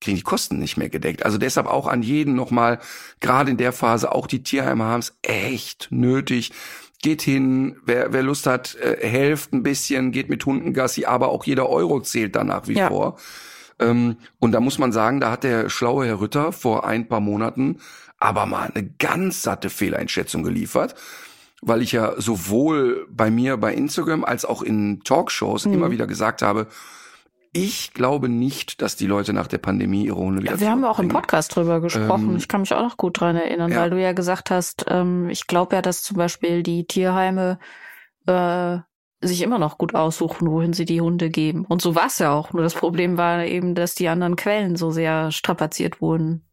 [0.00, 1.24] kriegen die Kosten nicht mehr gedeckt.
[1.24, 2.78] Also deshalb auch an jeden nochmal,
[3.20, 6.52] gerade in der Phase, auch die Tierheime haben es echt nötig.
[7.02, 11.28] Geht hin, wer, wer Lust hat, äh, helft ein bisschen, geht mit Hunden Gassi, aber
[11.28, 12.88] auch jeder Euro zählt dann nach wie Ja.
[12.88, 13.18] vor.
[13.80, 17.20] Ähm, und da muss man sagen, da hat der schlaue Herr Rütter vor ein paar
[17.20, 17.78] Monaten
[18.18, 20.94] aber mal eine ganz satte Fehleinschätzung geliefert,
[21.62, 25.72] weil ich ja sowohl bei mir bei Instagram als auch in Talkshows Mhm.
[25.74, 26.66] immer wieder gesagt habe,
[27.52, 30.84] ich glaube nicht, dass die Leute nach der Pandemie ihre Hunde wieder Ja, wir haben
[30.84, 31.08] auch im.
[31.08, 32.30] Podcast drüber gesprochen.
[32.30, 33.80] Ähm, ich kann mich auch noch gut dran erinnern, ja.
[33.80, 37.58] weil du ja gesagt hast, ähm, ich glaube ja, dass zum Beispiel die Tierheime
[38.26, 38.78] äh,
[39.20, 41.64] sich immer noch gut aussuchen, wohin sie die Hunde geben.
[41.64, 42.52] Und so war es ja auch.
[42.52, 46.44] Nur das Problem war eben, dass die anderen Quellen so sehr strapaziert wurden.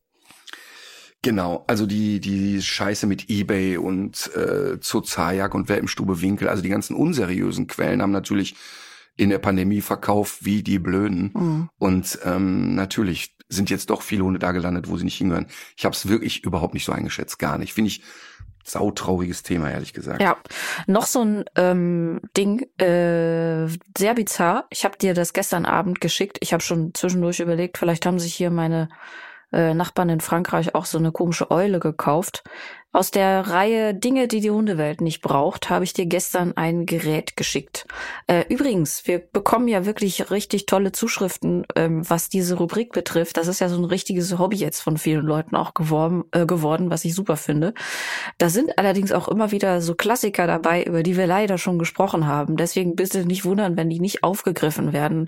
[1.22, 6.48] Genau, also die die Scheiße mit eBay und äh, Zozajak und Wer im Stube Winkel,
[6.48, 8.56] also die ganzen unseriösen Quellen haben natürlich
[9.18, 11.32] in der Pandemie verkauft wie die Blöden.
[11.34, 11.70] Mhm.
[11.80, 15.48] Und ähm, natürlich sind jetzt doch viele Hunde da gelandet, wo sie nicht hingehören.
[15.78, 17.74] Ich habe es wirklich überhaupt nicht so eingeschätzt, gar nicht.
[17.74, 18.02] Finde ich
[18.66, 20.22] sautrauriges Thema, ehrlich gesagt.
[20.22, 20.38] Ja,
[20.88, 24.66] noch so ein ähm, Ding, äh, sehr bizarr.
[24.70, 26.38] Ich habe dir das gestern Abend geschickt.
[26.42, 28.90] Ich habe schon zwischendurch überlegt, vielleicht haben sich hier meine
[29.52, 32.44] äh, Nachbarn in Frankreich auch so eine komische Eule gekauft.
[32.96, 37.36] Aus der Reihe Dinge, die die Hundewelt nicht braucht, habe ich dir gestern ein Gerät
[37.36, 37.88] geschickt.
[38.26, 43.36] Äh, übrigens, wir bekommen ja wirklich richtig tolle Zuschriften, ähm, was diese Rubrik betrifft.
[43.36, 46.90] Das ist ja so ein richtiges Hobby jetzt von vielen Leuten auch geworben, äh, geworden,
[46.90, 47.74] was ich super finde.
[48.38, 52.28] Da sind allerdings auch immer wieder so Klassiker dabei, über die wir leider schon gesprochen
[52.28, 52.56] haben.
[52.56, 55.28] Deswegen bitte nicht wundern, wenn die nicht aufgegriffen werden.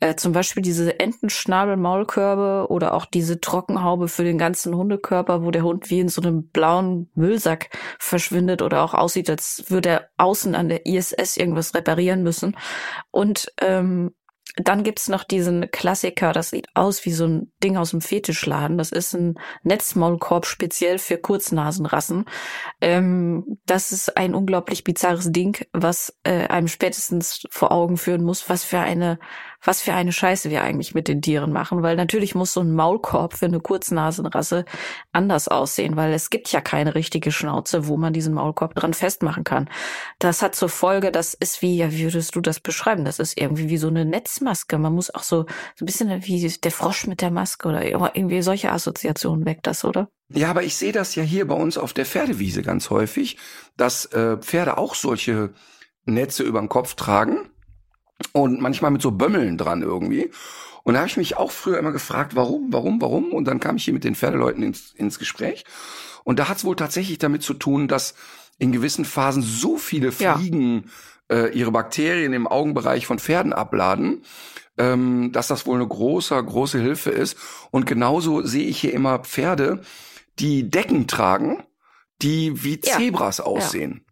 [0.00, 5.62] Äh, zum Beispiel diese Entenschnabel-Maulkörbe oder auch diese Trockenhaube für den ganzen Hundekörper, wo der
[5.62, 10.54] Hund wie in so einem blauen Müllsack verschwindet oder auch aussieht, als würde er außen
[10.54, 12.56] an der ISS irgendwas reparieren müssen.
[13.10, 14.12] Und ähm,
[14.56, 18.76] dann gibt's noch diesen Klassiker, das sieht aus wie so ein Ding aus dem Fetischladen.
[18.76, 22.26] Das ist ein Netzmaulkorb speziell für Kurznasenrassen.
[22.80, 28.50] Ähm, das ist ein unglaublich bizarres Ding, was äh, einem spätestens vor Augen führen muss,
[28.50, 29.18] was für eine
[29.64, 32.72] was für eine Scheiße wir eigentlich mit den Tieren machen, weil natürlich muss so ein
[32.72, 34.64] Maulkorb für eine Kurznasenrasse
[35.12, 39.44] anders aussehen, weil es gibt ja keine richtige Schnauze, wo man diesen Maulkorb dran festmachen
[39.44, 39.68] kann.
[40.18, 43.04] Das hat zur Folge, das ist wie, ja, wie würdest du das beschreiben?
[43.04, 44.78] Das ist irgendwie wie so eine Netzmaske.
[44.78, 45.46] Man muss auch so,
[45.76, 49.84] so ein bisschen wie der Frosch mit der Maske oder irgendwie solche Assoziationen weckt das,
[49.84, 50.08] oder?
[50.28, 53.36] Ja, aber ich sehe das ja hier bei uns auf der Pferdewiese ganz häufig,
[53.76, 55.50] dass äh, Pferde auch solche
[56.04, 57.51] Netze über den Kopf tragen
[58.32, 60.30] und manchmal mit so Bömmeln dran irgendwie.
[60.84, 63.32] Und da habe ich mich auch früher immer gefragt, warum, warum, warum?
[63.32, 65.64] Und dann kam ich hier mit den Pferdeleuten ins, ins Gespräch.
[66.24, 68.14] Und da hat es wohl tatsächlich damit zu tun, dass
[68.58, 70.90] in gewissen Phasen so viele Fliegen
[71.30, 71.36] ja.
[71.36, 74.22] äh, ihre Bakterien im Augenbereich von Pferden abladen,
[74.78, 77.36] ähm, dass das wohl eine große, große Hilfe ist.
[77.70, 79.82] Und genauso sehe ich hier immer Pferde,
[80.38, 81.62] die Decken tragen,
[82.22, 83.44] die wie Zebras ja.
[83.44, 84.04] aussehen.
[84.04, 84.11] Ja.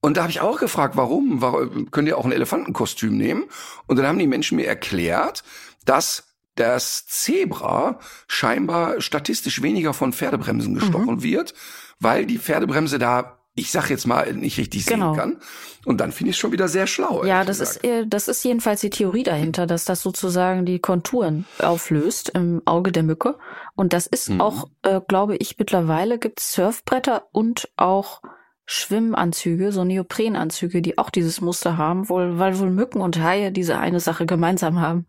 [0.00, 1.40] Und da habe ich auch gefragt, warum?
[1.40, 1.90] warum?
[1.90, 3.44] Könnt ihr auch ein Elefantenkostüm nehmen?
[3.86, 5.42] Und dann haben die Menschen mir erklärt,
[5.84, 11.22] dass das Zebra scheinbar statistisch weniger von Pferdebremsen gestochen mhm.
[11.22, 11.54] wird,
[11.98, 15.12] weil die Pferdebremse da ich sag jetzt mal nicht richtig genau.
[15.12, 15.36] sehen kann.
[15.84, 17.24] Und dann finde ich es schon wieder sehr schlau.
[17.24, 17.84] Ja, das gesagt.
[17.84, 22.62] ist äh, das ist jedenfalls die Theorie dahinter, dass das sozusagen die Konturen auflöst im
[22.64, 23.36] Auge der Mücke.
[23.74, 24.40] Und das ist mhm.
[24.40, 28.22] auch, äh, glaube ich, mittlerweile gibt Surfbretter und auch
[28.64, 33.78] Schwimmanzüge, so Neoprenanzüge, die auch dieses Muster haben, wohl, weil wohl Mücken und Haie diese
[33.78, 35.06] eine Sache gemeinsam haben,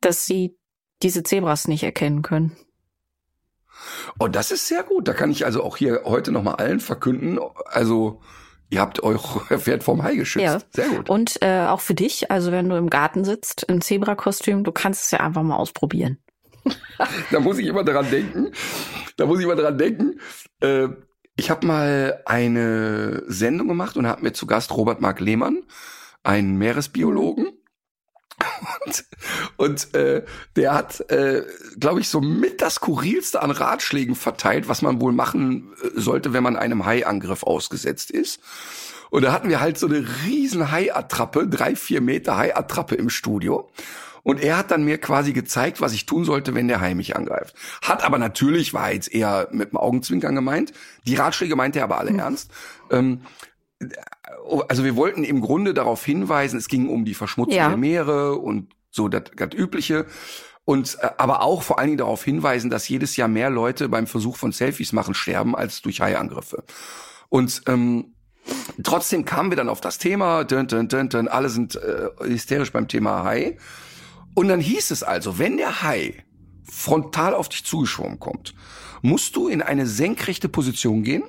[0.00, 0.56] dass sie
[1.02, 2.56] diese Zebras nicht erkennen können.
[4.18, 5.08] Oh, das ist sehr gut.
[5.08, 7.38] Da kann ich also auch hier heute nochmal allen verkünden.
[7.66, 8.20] Also,
[8.70, 10.44] ihr habt euer Pferd vom Hai geschützt.
[10.44, 10.60] Ja.
[10.70, 11.10] Sehr gut.
[11.10, 15.04] Und äh, auch für dich, also wenn du im Garten sitzt, im Zebrakostüm, du kannst
[15.04, 16.18] es ja einfach mal ausprobieren.
[17.30, 18.52] da muss ich immer dran denken.
[19.16, 20.20] Da muss ich immer dran denken.
[20.60, 20.88] Äh,
[21.36, 25.62] ich habe mal eine Sendung gemacht und habe mir zu Gast Robert Mark Lehmann,
[26.22, 27.52] einen Meeresbiologen.
[28.84, 29.04] Und,
[29.56, 30.24] und äh,
[30.56, 31.44] der hat, äh,
[31.78, 36.32] glaube ich, so mit das skurrilste an Ratschlägen verteilt, was man wohl machen äh, sollte,
[36.32, 38.40] wenn man einem Haiangriff ausgesetzt ist.
[39.10, 43.70] Und da hatten wir halt so eine riesen Haiattrappe, drei, vier Meter Haiattrappe im Studio.
[44.24, 47.14] Und er hat dann mir quasi gezeigt, was ich tun sollte, wenn der Hai mich
[47.14, 47.54] angreift.
[47.82, 50.72] Hat aber natürlich, war jetzt eher mit dem Augenzwinkern gemeint.
[51.06, 52.18] Die Ratschläge meinte er aber alle mhm.
[52.18, 52.50] ernst.
[52.90, 53.20] Ähm,
[54.68, 57.68] also wir wollten im Grunde darauf hinweisen, es ging um die Verschmutzung ja.
[57.68, 60.06] der Meere und so das, das Übliche.
[60.64, 64.06] Und äh, aber auch vor allen Dingen darauf hinweisen, dass jedes Jahr mehr Leute beim
[64.06, 66.64] Versuch von Selfies machen sterben als durch Haiangriffe.
[67.28, 68.14] Und ähm,
[68.82, 72.72] trotzdem kamen wir dann auf das Thema, dün, dün, dün, dün, alle sind äh, hysterisch
[72.72, 73.58] beim Thema Hai.
[74.34, 76.24] Und dann hieß es also, wenn der Hai
[76.64, 78.54] frontal auf dich zugeschwommen kommt,
[79.02, 81.24] musst du in eine senkrechte Position gehen,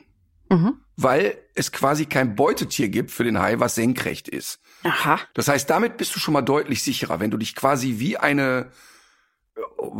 [0.49, 0.79] mhm.
[0.95, 4.59] weil es quasi kein Beutetier gibt für den Hai, was senkrecht ist.
[4.83, 5.19] Aha.
[5.33, 8.71] Das heißt, damit bist du schon mal deutlich sicherer, wenn du dich quasi wie eine,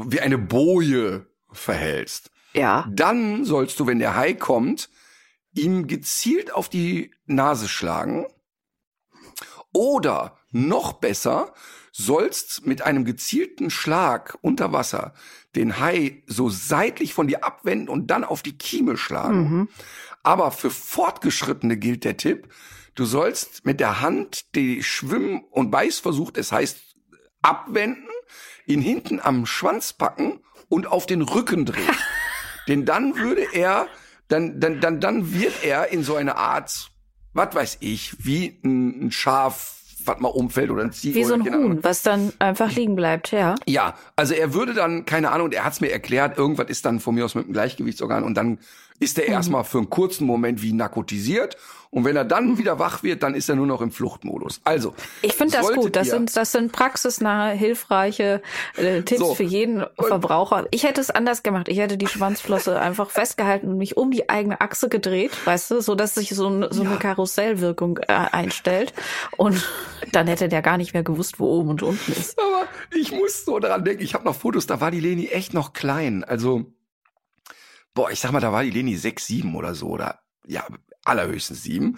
[0.08, 2.32] wie eine Boje verhältst.
[2.54, 2.88] Ja.
[2.90, 4.90] Dann sollst du, wenn der Hai kommt,
[5.54, 8.26] ihm gezielt auf die Nase schlagen.
[9.74, 11.54] Oder noch besser,
[11.98, 15.14] sollst mit einem gezielten Schlag unter Wasser
[15.56, 19.50] den Hai so seitlich von dir abwenden und dann auf die Kieme schlagen.
[19.50, 19.70] Mhm.
[20.22, 22.50] Aber für Fortgeschrittene gilt der Tipp,
[22.96, 26.98] du sollst mit der Hand die Schwimm- und Beißversuch, das heißt
[27.42, 28.10] abwenden,
[28.66, 31.96] ihn hinten am Schwanz packen und auf den Rücken drehen.
[32.68, 33.88] Denn dann würde er,
[34.28, 36.92] dann, dann, dann, dann wird er in so eine Art,
[37.32, 39.75] was weiß ich, wie ein Schaf
[40.08, 41.16] was mal umfällt oder ein Ziel.
[41.16, 43.56] Wie so ein Huhn, was dann einfach liegen bleibt, ja.
[43.66, 47.00] Ja, also er würde dann, keine Ahnung, er hat es mir erklärt, irgendwas ist dann
[47.00, 48.60] von mir aus mit dem Gleichgewichtsorgan und dann
[49.00, 51.58] ist er erstmal für einen kurzen Moment wie narkotisiert
[51.92, 54.60] und wenn er dann wieder wach wird, dann ist er nur noch im Fluchtmodus.
[54.66, 55.96] Also, Ich finde das gut.
[55.96, 58.42] Das sind, das sind praxisnahe, hilfreiche
[58.76, 59.36] äh, Tipps So.
[59.36, 60.66] für jeden Verbraucher.
[60.72, 61.70] Ich hätte es anders gemacht.
[61.70, 65.82] Ich hätte die Schwanzflosse einfach festgehalten und mich um die eigene Achse gedreht, weißt du,
[65.82, 68.94] so dass sich so, ein- so eine Karussellwirkung äh, einstellt.
[69.38, 69.66] Und
[70.12, 72.38] dann hätte der gar nicht mehr gewusst, wo oben und unten ist.
[72.40, 75.54] Aber ich muss so daran denken, ich habe noch Fotos, da war die Leni echt
[75.54, 76.24] noch klein.
[76.26, 76.66] Also,
[77.96, 80.64] boah, ich sag mal, da war die Leni sechs, sieben oder so, oder ja,
[81.06, 81.98] allerhöchstens sieben.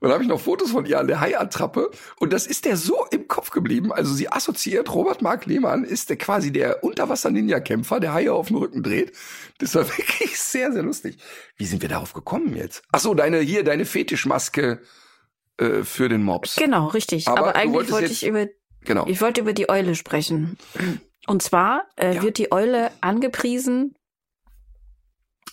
[0.00, 2.76] Und da habe ich noch Fotos von ihr an der Haiattrappe und das ist der
[2.76, 3.92] so im Kopf geblieben.
[3.92, 8.56] Also sie assoziiert, Robert Mark Lehmann ist der quasi der Unterwasser-Ninja-Kämpfer, der Haie auf dem
[8.56, 9.12] Rücken dreht.
[9.58, 11.18] Das war wirklich sehr, sehr lustig.
[11.56, 12.82] Wie sind wir darauf gekommen jetzt?
[12.92, 14.80] Ach so, deine, hier, deine Fetischmaske
[15.58, 16.56] äh, für den Mops.
[16.56, 17.28] Genau, richtig.
[17.28, 18.46] Aber Aber, eigentlich wollte ich über
[18.84, 19.06] Genau.
[19.08, 20.58] Ich wollte über die Eule sprechen.
[21.26, 22.22] Und zwar äh, Ja.
[22.22, 23.94] wird die Eule angepriesen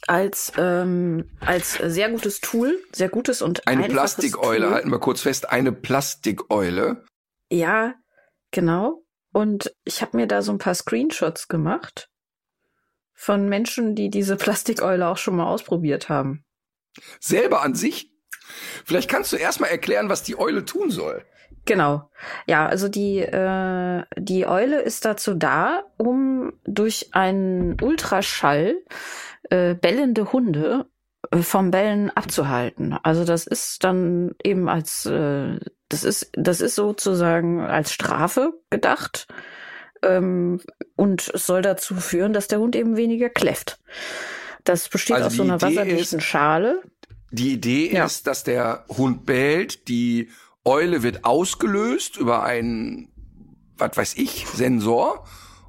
[0.07, 4.71] als ähm, als sehr gutes Tool, sehr gutes und Eine Plastikeule, Tool.
[4.73, 7.03] halten wir kurz fest, eine Plastikeule.
[7.49, 7.93] Ja,
[8.51, 9.03] genau.
[9.33, 12.09] Und ich habe mir da so ein paar Screenshots gemacht
[13.13, 16.43] von Menschen, die diese Plastikeule auch schon mal ausprobiert haben.
[17.19, 18.11] selber an sich.
[18.83, 21.23] Vielleicht kannst du erstmal erklären, was die Eule tun soll.
[21.65, 22.09] Genau.
[22.47, 28.75] Ja, also die, äh, die Eule ist dazu da, um durch einen Ultraschall
[29.49, 30.85] äh, bellende Hunde
[31.31, 32.93] äh, vom Bellen abzuhalten.
[33.03, 39.27] Also das ist dann eben als äh, das ist das ist sozusagen als Strafe gedacht
[40.03, 40.61] ähm,
[40.95, 43.79] und es soll dazu führen, dass der Hund eben weniger kläfft.
[44.63, 46.81] Das besteht Also aus so einer Idee wasserdichten ist- Schale.
[47.31, 48.05] Die Idee Ja.
[48.05, 50.29] ist, dass der Hund bellt, die
[50.65, 53.09] Eule wird ausgelöst über einen,
[53.77, 55.25] was weiß ich, Sensor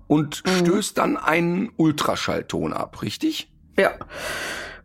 [0.09, 0.51] und Mhm.
[0.59, 3.52] stößt dann einen Ultraschallton ab, richtig?
[3.77, 3.93] Ja,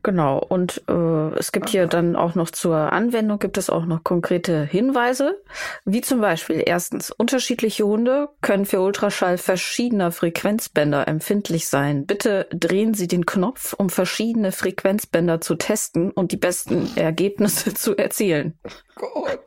[0.03, 0.39] genau.
[0.39, 4.63] Und äh, es gibt hier dann auch noch zur Anwendung gibt es auch noch konkrete
[4.63, 5.41] Hinweise,
[5.85, 12.05] wie zum Beispiel erstens unterschiedliche Hunde können für Ultraschall verschiedener Frequenzbänder empfindlich sein.
[12.05, 17.97] Bitte drehen Sie den Knopf, um verschiedene Frequenzbänder zu testen und die besten Ergebnisse zu
[17.97, 18.57] erzielen.
[18.95, 19.41] Gott.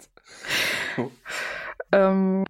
[1.93, 2.45] Ähm,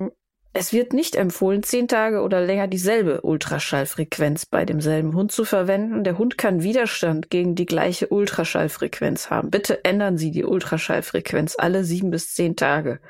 [0.61, 6.05] es wird nicht empfohlen, zehn Tage oder länger dieselbe Ultraschallfrequenz bei demselben Hund zu verwenden.
[6.05, 9.49] Der Hund kann Widerstand gegen die gleiche Ultraschallfrequenz haben.
[9.49, 13.01] Bitte ändern Sie die Ultraschallfrequenz alle sieben bis zehn Tage.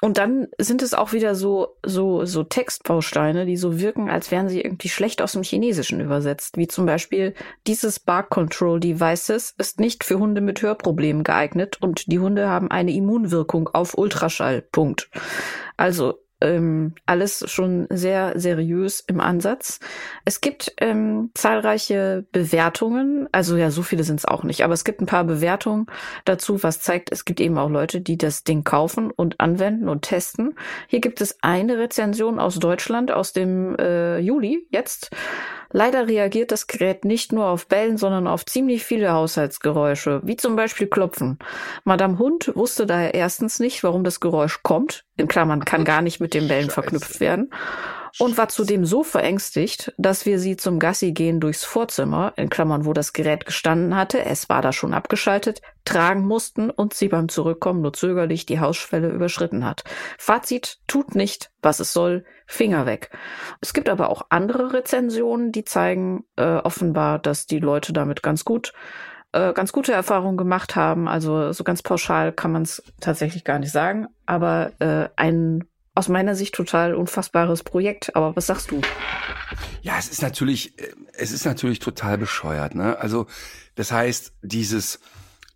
[0.00, 4.48] Und dann sind es auch wieder so, so, so Textbausteine, die so wirken, als wären
[4.48, 6.56] sie irgendwie schlecht aus dem Chinesischen übersetzt.
[6.56, 7.34] Wie zum Beispiel,
[7.66, 12.70] dieses Bark Control Devices ist nicht für Hunde mit Hörproblemen geeignet und die Hunde haben
[12.70, 14.62] eine Immunwirkung auf Ultraschall.
[14.62, 15.10] Punkt.
[15.76, 19.80] Also, ähm, alles schon sehr seriös im Ansatz.
[20.24, 24.84] Es gibt ähm, zahlreiche Bewertungen, also ja, so viele sind es auch nicht, aber es
[24.84, 25.86] gibt ein paar Bewertungen
[26.24, 30.02] dazu, was zeigt, es gibt eben auch Leute, die das Ding kaufen und anwenden und
[30.02, 30.54] testen.
[30.88, 35.10] Hier gibt es eine Rezension aus Deutschland aus dem äh, Juli jetzt.
[35.72, 40.56] Leider reagiert das Gerät nicht nur auf Bellen, sondern auf ziemlich viele Haushaltsgeräusche, wie zum
[40.56, 41.38] Beispiel Klopfen.
[41.84, 46.20] Madame Hund wusste daher erstens nicht, warum das Geräusch kommt, in Klammern kann gar nicht
[46.20, 46.74] mit dem Bellen Scheiße.
[46.74, 47.50] verknüpft werden,
[48.18, 52.84] und war zudem so verängstigt, dass wir sie zum Gassi gehen durchs Vorzimmer, in Klammern,
[52.84, 57.28] wo das Gerät gestanden hatte, es war da schon abgeschaltet, tragen mussten und sie beim
[57.28, 59.84] Zurückkommen nur zögerlich die Hausschwelle überschritten hat.
[60.18, 63.10] Fazit, tut nicht, was es soll, Finger weg.
[63.60, 68.44] Es gibt aber auch andere Rezensionen, die zeigen äh, offenbar, dass die Leute damit ganz
[68.44, 68.72] gut
[69.32, 71.08] äh, ganz gute Erfahrungen gemacht haben.
[71.08, 74.08] Also so ganz pauschal kann man es tatsächlich gar nicht sagen.
[74.26, 75.64] Aber äh, ein
[75.94, 78.14] aus meiner Sicht total unfassbares Projekt.
[78.16, 78.80] Aber was sagst du?
[79.82, 82.98] Ja, es ist natürlich, äh, es ist natürlich total bescheuert, ne?
[82.98, 83.26] Also,
[83.74, 85.00] das heißt, dieses,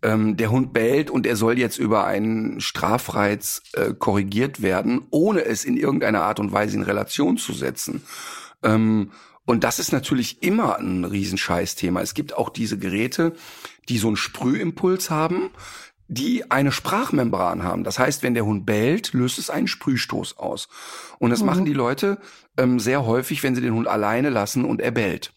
[0.01, 5.45] ähm, der Hund bellt und er soll jetzt über einen Strafreiz äh, korrigiert werden, ohne
[5.45, 8.03] es in irgendeiner Art und Weise in Relation zu setzen.
[8.61, 9.11] Ähm,
[9.45, 12.01] und das ist natürlich immer ein Riesenscheißthema.
[12.01, 13.33] Es gibt auch diese Geräte,
[13.87, 15.51] die so einen Sprühimpuls haben,
[16.07, 17.83] die eine Sprachmembran haben.
[17.83, 20.67] Das heißt, wenn der Hund bellt, löst es einen Sprühstoß aus.
[21.19, 22.19] Und das machen die Leute
[22.57, 25.33] ähm, sehr häufig, wenn sie den Hund alleine lassen und er bellt.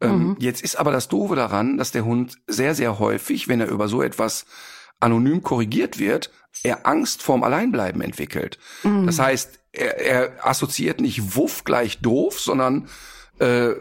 [0.00, 3.68] Ähm, Jetzt ist aber das Doofe daran, dass der Hund sehr, sehr häufig, wenn er
[3.68, 4.46] über so etwas
[5.00, 6.30] anonym korrigiert wird,
[6.62, 8.58] er Angst vorm Alleinbleiben entwickelt.
[9.06, 12.88] Das heißt, er, er assoziiert nicht Wuff gleich doof, sondern
[13.38, 13.74] äh,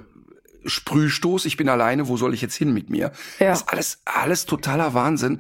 [0.66, 3.12] Sprühstoß, ich bin alleine, wo soll ich jetzt hin mit mir?
[3.40, 3.50] Ja.
[3.50, 5.40] Das ist alles, alles totaler Wahnsinn.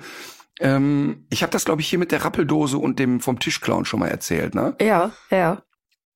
[0.59, 3.99] Ähm, ich habe das, glaube ich, hier mit der Rappeldose und dem vom Tischclown schon
[3.99, 4.75] mal erzählt, ne?
[4.81, 5.61] Ja, ja.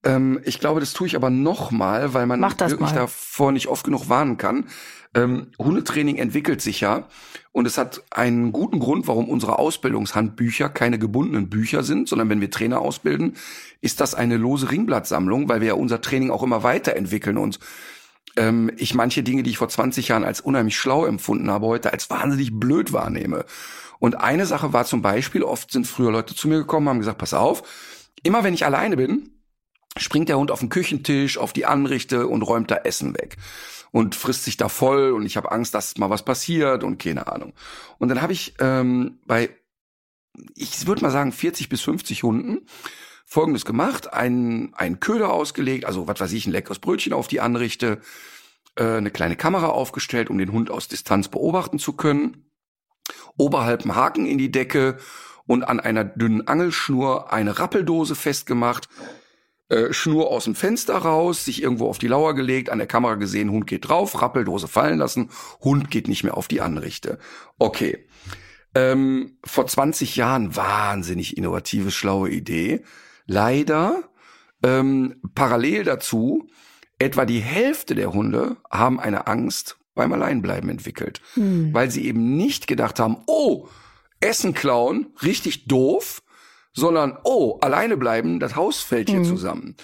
[0.04, 2.94] Ähm, ich glaube, das tue ich aber nochmal, weil man wirklich mal.
[2.96, 4.66] davor nicht oft genug warnen kann.
[5.14, 7.08] Ähm, Hundetraining entwickelt sich ja
[7.52, 12.40] und es hat einen guten Grund, warum unsere Ausbildungshandbücher keine gebundenen Bücher sind, sondern wenn
[12.40, 13.36] wir Trainer ausbilden,
[13.82, 17.60] ist das eine lose Ringblattsammlung, weil wir ja unser Training auch immer weiterentwickeln und
[18.38, 21.92] ähm, ich manche Dinge, die ich vor 20 Jahren als unheimlich schlau empfunden habe, heute
[21.92, 23.44] als wahnsinnig blöd wahrnehme.
[24.00, 27.18] Und eine Sache war zum Beispiel, oft sind früher Leute zu mir gekommen, haben gesagt,
[27.18, 27.64] pass auf,
[28.24, 29.30] immer wenn ich alleine bin,
[29.98, 33.38] springt der Hund auf den Küchentisch, auf die Anrichte und räumt da Essen weg
[33.92, 37.28] und frisst sich da voll und ich habe Angst, dass mal was passiert und keine
[37.28, 37.54] Ahnung.
[37.98, 39.50] Und dann habe ich ähm, bei,
[40.56, 42.66] ich würde mal sagen, 40 bis 50 Hunden
[43.26, 47.40] Folgendes gemacht, einen, einen Köder ausgelegt, also was weiß ich, ein leckeres Brötchen auf die
[47.40, 48.02] Anrichte,
[48.76, 52.46] äh, eine kleine Kamera aufgestellt, um den Hund aus Distanz beobachten zu können,
[53.38, 54.98] oberhalb einen Haken in die Decke
[55.48, 58.90] und an einer dünnen Angelschnur eine Rappeldose festgemacht,
[59.72, 63.16] äh, Schnur aus dem Fenster raus, sich irgendwo auf die Lauer gelegt, an der Kamera
[63.16, 65.30] gesehen, Hund geht drauf, Rappeldose fallen lassen,
[65.62, 67.20] Hund geht nicht mehr auf die Anrichte.
[67.58, 68.06] Okay.
[68.76, 72.84] Ähm, vor 20 Jahren wahnsinnig innovative, schlaue Idee.
[73.26, 74.04] Leider
[74.62, 76.50] ähm, parallel dazu,
[77.00, 81.74] etwa die Hälfte der Hunde haben eine Angst beim Alleinbleiben entwickelt, Hm.
[81.74, 83.68] weil sie eben nicht gedacht haben, oh,
[84.20, 86.21] Essen klauen, richtig doof,
[86.74, 89.26] sondern oh, alleine bleiben, das Haus fällt hier Mhm.
[89.26, 89.76] zusammen.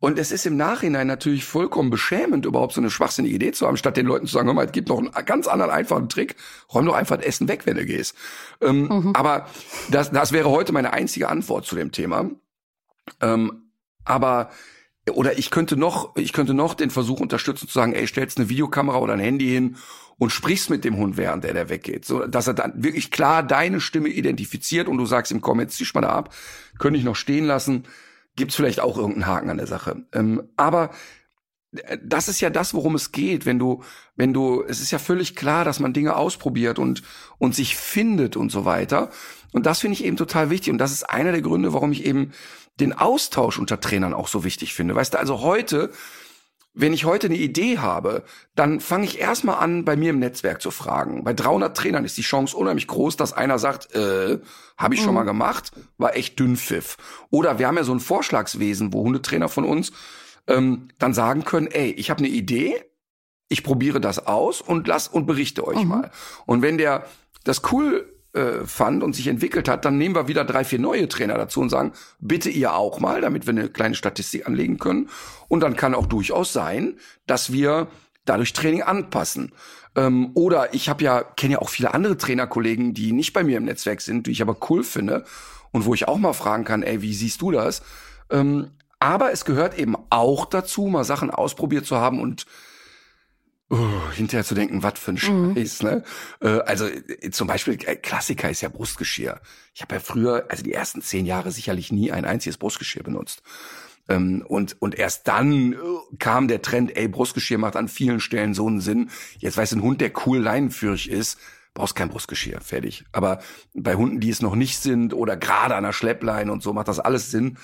[0.00, 3.76] Und es ist im Nachhinein natürlich vollkommen beschämend, überhaupt so eine schwachsinnige Idee zu haben,
[3.76, 6.36] statt den Leuten zu sagen, hör mal, es gibt noch einen ganz anderen einfachen Trick,
[6.72, 8.14] räum doch einfach das Essen weg, wenn du gehst.
[8.60, 9.12] Ähm, Mhm.
[9.16, 9.46] Aber
[9.90, 12.30] das, das wäre heute meine einzige Antwort zu dem Thema.
[13.20, 13.70] Ähm,
[14.04, 14.50] aber
[15.14, 18.48] oder ich könnte noch, ich könnte noch den Versuch unterstützen zu sagen, ey, stellst eine
[18.50, 19.76] Videokamera oder ein Handy hin
[20.18, 23.42] und sprichst mit dem Hund, während der der weggeht, so dass er dann wirklich klar
[23.42, 26.34] deine Stimme identifiziert und du sagst ihm, komm, jetzt zieh mal da ab,
[26.78, 27.84] könnte ich noch stehen lassen,
[28.36, 30.04] gibt's vielleicht auch irgendeinen Haken an der Sache.
[30.12, 30.90] Ähm, aber
[31.72, 33.82] äh, das ist ja das, worum es geht, wenn du,
[34.16, 37.02] wenn du, es ist ja völlig klar, dass man Dinge ausprobiert und,
[37.38, 39.10] und sich findet und so weiter.
[39.52, 40.72] Und das finde ich eben total wichtig.
[40.72, 42.32] Und das ist einer der Gründe, warum ich eben
[42.80, 44.94] den Austausch unter Trainern auch so wichtig finde.
[44.94, 45.90] Weißt du, also heute,
[46.80, 48.22] wenn ich heute eine Idee habe,
[48.54, 51.24] dann fange ich erstmal an, bei mir im Netzwerk zu fragen.
[51.24, 54.38] Bei 300 Trainern ist die Chance unheimlich groß, dass einer sagt, äh,
[54.76, 56.96] habe ich schon mal gemacht, war echt Dünnpfiff.
[57.30, 59.90] Oder wir haben ja so ein Vorschlagswesen, wo Hundetrainer von uns
[60.46, 62.84] ähm, dann sagen können, ey, ich habe eine Idee,
[63.48, 66.10] ich probiere das aus und lass und berichte euch mal.
[66.46, 67.06] Und wenn der
[67.42, 71.08] das cool äh, fand und sich entwickelt hat, dann nehmen wir wieder drei, vier neue
[71.08, 75.08] Trainer dazu und sagen, bitte ihr auch mal, damit wir eine kleine Statistik anlegen können.
[75.48, 77.88] Und dann kann auch durchaus sein, dass wir
[78.24, 79.52] dadurch Training anpassen.
[79.96, 83.58] Ähm, oder ich habe ja, kenne ja auch viele andere Trainerkollegen, die nicht bei mir
[83.58, 85.24] im Netzwerk sind, die ich aber cool finde
[85.72, 87.82] und wo ich auch mal fragen kann, ey, wie siehst du das?
[88.30, 88.70] Ähm,
[89.00, 92.46] aber es gehört eben auch dazu, mal Sachen ausprobiert zu haben und
[93.70, 96.04] uh, hinterher zu denken, was für ein Scheiß, ne?
[96.40, 99.40] Äh, also äh, zum Beispiel äh, Klassiker ist ja Brustgeschirr.
[99.74, 103.42] Ich habe ja früher, also die ersten zehn Jahre sicherlich nie ein einziges Brustgeschirr benutzt.
[104.08, 105.76] Ähm, und, und erst dann äh,
[106.18, 109.10] kam der Trend, ey, Brustgeschirr macht an vielen Stellen so einen Sinn.
[109.38, 111.38] Jetzt weiß ein Hund, der cool leinenführig ist,
[111.74, 113.04] brauchst kein Brustgeschirr, fertig.
[113.12, 113.40] Aber
[113.74, 116.88] bei Hunden, die es noch nicht sind oder gerade an der Schleppleine und so, macht
[116.88, 117.58] das alles Sinn.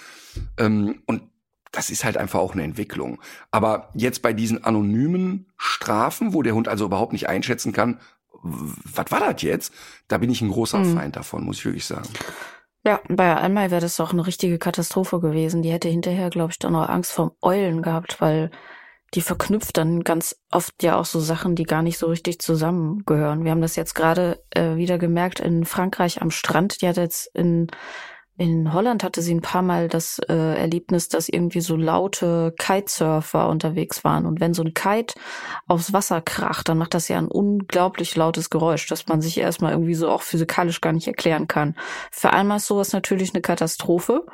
[0.59, 1.23] Ähm, und
[1.75, 3.21] das ist halt einfach auch eine Entwicklung.
[3.51, 7.99] Aber jetzt bei diesen anonymen Strafen, wo der Hund also überhaupt nicht einschätzen kann,
[8.43, 9.73] was war das jetzt?
[10.09, 10.97] Da bin ich ein großer Mhm.
[10.97, 12.09] Feind davon, muss ich wirklich sagen.
[12.87, 15.63] Ja, bei Almai wäre das doch eine richtige Katastrophe gewesen.
[15.63, 18.51] Die hätte hinterher, glaube ich, dann auch Angst vorm Eulen gehabt, weil
[19.15, 23.45] die verknüpft dann ganz oft ja auch so Sachen, die gar nicht so richtig zusammengehören.
[23.45, 26.83] Wir haben das jetzt gerade äh, wieder gemerkt in Frankreich am Strand.
[26.83, 27.69] Die hat jetzt in
[28.37, 33.49] in Holland hatte sie ein paar Mal das äh, Erlebnis, dass irgendwie so laute Kitesurfer
[33.49, 34.27] unterwegs waren.
[34.27, 35.15] Und wenn so ein Kite
[35.69, 39.73] aufs Wasser kracht, dann macht das ja ein unglaublich lautes Geräusch, das man sich erstmal
[39.73, 41.77] irgendwie so auch physikalisch gar nicht erklären kann.
[42.11, 44.27] Für einmal ist sowas natürlich eine Katastrophe.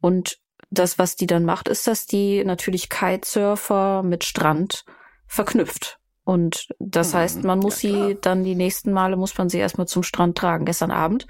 [0.00, 0.38] Und
[0.70, 4.84] das, was die dann macht, ist, dass die natürlich Kitesurfer mit Strand
[5.26, 5.98] verknüpft.
[6.22, 9.58] Und das Mhm, heißt, man muss ja, sie dann die nächsten Male muss man sie
[9.58, 10.64] erstmal zum Strand tragen.
[10.66, 11.26] Gestern Abend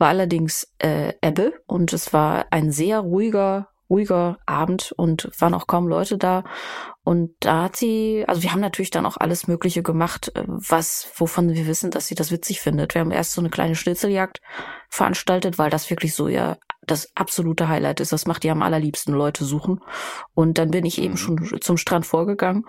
[0.00, 5.66] war allerdings äh, Ebbe und es war ein sehr ruhiger, ruhiger Abend und waren auch
[5.66, 6.44] kaum Leute da.
[7.10, 11.10] Und da hat sie, also wir haben natürlich dann auch alles Mögliche gemacht, äh, was,
[11.16, 12.94] wovon wir wissen, dass sie das witzig findet.
[12.94, 14.40] Wir haben erst so eine kleine Schnitzeljagd
[14.88, 16.56] veranstaltet, weil das wirklich so ja
[16.86, 18.12] das absolute Highlight ist.
[18.12, 19.80] Das macht ihr am allerliebsten Leute suchen.
[20.34, 21.16] Und dann bin ich eben mhm.
[21.16, 22.64] schon zum Strand vorgegangen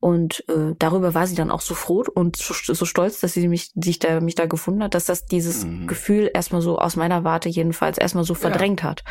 [0.00, 3.46] und äh, darüber war sie dann auch so froh und so, so stolz, dass sie
[3.46, 5.86] mich, sich da, mich da gefunden hat, dass das dieses mhm.
[5.86, 8.90] Gefühl erstmal so aus meiner Warte jedenfalls erstmal so verdrängt ja.
[8.90, 9.04] hat.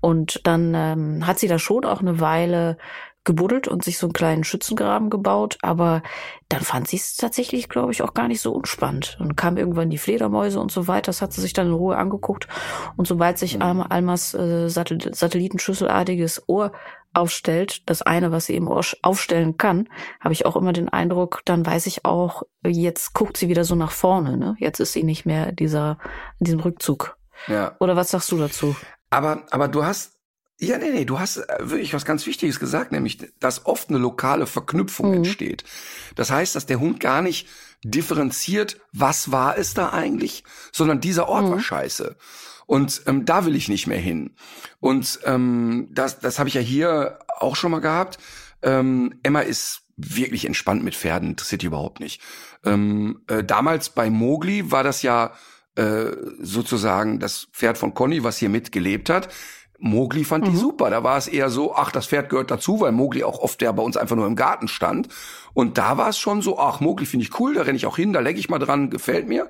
[0.00, 2.78] Und dann ähm, hat sie da schon auch eine Weile
[3.24, 6.02] gebuddelt und sich so einen kleinen Schützengraben gebaut, aber
[6.48, 9.16] dann fand sie es tatsächlich, glaube ich, auch gar nicht so unspannend.
[9.18, 11.96] Dann kamen irgendwann die Fledermäuse und so weiter, das hat sie sich dann in Ruhe
[11.96, 12.48] angeguckt
[12.96, 13.84] und sobald sich mhm.
[13.88, 16.72] Almas äh, Satellitenschüsselartiges Ohr
[17.14, 19.88] aufstellt, das eine, was sie eben aufstellen kann,
[20.20, 23.74] habe ich auch immer den Eindruck, dann weiß ich auch, jetzt guckt sie wieder so
[23.74, 24.36] nach vorne.
[24.36, 24.56] Ne?
[24.58, 25.98] Jetzt ist sie nicht mehr dieser,
[26.38, 27.16] in diesem Rückzug.
[27.46, 27.76] Ja.
[27.80, 28.76] Oder was sagst du dazu?
[29.10, 30.17] Aber, aber du hast
[30.60, 33.98] ja, nee, nee, du hast äh, wirklich was ganz Wichtiges gesagt, nämlich, dass oft eine
[33.98, 35.16] lokale Verknüpfung mhm.
[35.18, 35.64] entsteht.
[36.16, 37.48] Das heißt, dass der Hund gar nicht
[37.84, 40.42] differenziert, was war es da eigentlich,
[40.72, 41.50] sondern dieser Ort mhm.
[41.50, 42.16] war scheiße.
[42.66, 44.34] Und ähm, da will ich nicht mehr hin.
[44.80, 48.18] Und ähm, das, das habe ich ja hier auch schon mal gehabt.
[48.60, 52.20] Ähm, Emma ist wirklich entspannt mit Pferden, interessiert die überhaupt nicht.
[52.64, 55.32] Ähm, äh, damals bei Mowgli war das ja
[55.76, 59.28] äh, sozusagen das Pferd von Conny, was hier mitgelebt hat.
[59.78, 60.50] Mogli fand mhm.
[60.50, 60.90] die super.
[60.90, 63.72] Da war es eher so, ach, das Pferd gehört dazu, weil Mogli auch oft ja
[63.72, 65.08] bei uns einfach nur im Garten stand.
[65.54, 67.96] Und da war es schon so, ach, Mogli finde ich cool, da renne ich auch
[67.96, 69.48] hin, da lecke ich mal dran, gefällt mir.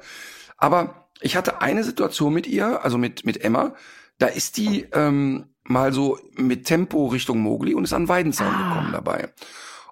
[0.56, 3.72] Aber ich hatte eine Situation mit ihr, also mit, mit Emma,
[4.18, 8.68] da ist die ähm, mal so mit Tempo Richtung Mogli und ist an Weidenzaun ah.
[8.68, 9.28] gekommen dabei.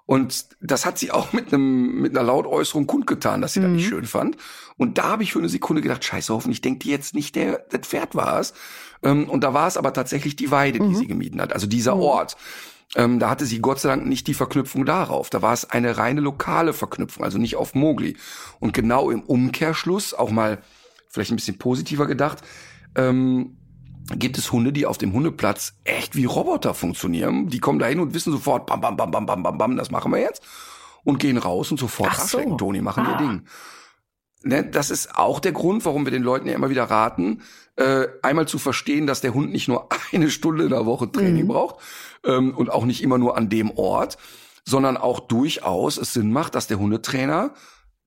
[0.07, 3.63] Und das hat sie auch mit einem mit einer Lautäußerung kundgetan, dass sie mhm.
[3.63, 4.37] das nicht schön fand.
[4.77, 7.65] Und da habe ich für eine Sekunde gedacht, scheiße, hoffentlich denkt die jetzt nicht, der
[7.69, 8.53] das Pferd war es.
[9.03, 10.95] Ähm, und da war es aber tatsächlich die Weide, die mhm.
[10.95, 12.01] sie gemieden hat, also dieser mhm.
[12.01, 12.37] Ort.
[12.95, 15.29] Ähm, da hatte sie Gott sei Dank nicht die Verknüpfung darauf.
[15.29, 18.15] Da war es eine reine lokale Verknüpfung, also nicht auf Mogli.
[18.61, 20.59] Und genau im Umkehrschluss, auch mal
[21.09, 22.39] vielleicht ein bisschen positiver gedacht,
[22.95, 23.57] ähm,
[24.15, 27.49] gibt es Hunde, die auf dem Hundeplatz echt wie Roboter funktionieren.
[27.49, 29.91] Die kommen da hin und wissen sofort, bam, bam, bam, bam, bam, bam, bam, das
[29.91, 30.43] machen wir jetzt.
[31.03, 32.55] Und gehen raus und sofort Ach so.
[32.57, 33.11] Toni, machen ah.
[33.11, 33.41] ihr Ding.
[34.43, 37.41] Ne, das ist auch der Grund, warum wir den Leuten ja immer wieder raten,
[37.75, 41.43] äh, einmal zu verstehen, dass der Hund nicht nur eine Stunde in der Woche Training
[41.43, 41.49] mhm.
[41.49, 41.75] braucht
[42.23, 44.17] ähm, und auch nicht immer nur an dem Ort,
[44.63, 47.53] sondern auch durchaus es Sinn macht, dass der Hundetrainer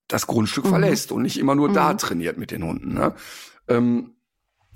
[0.07, 0.69] das Grundstück mhm.
[0.69, 1.73] verlässt und nicht immer nur mhm.
[1.73, 2.93] da trainiert mit den Hunden.
[2.93, 3.13] Ne?
[3.67, 4.15] Ähm,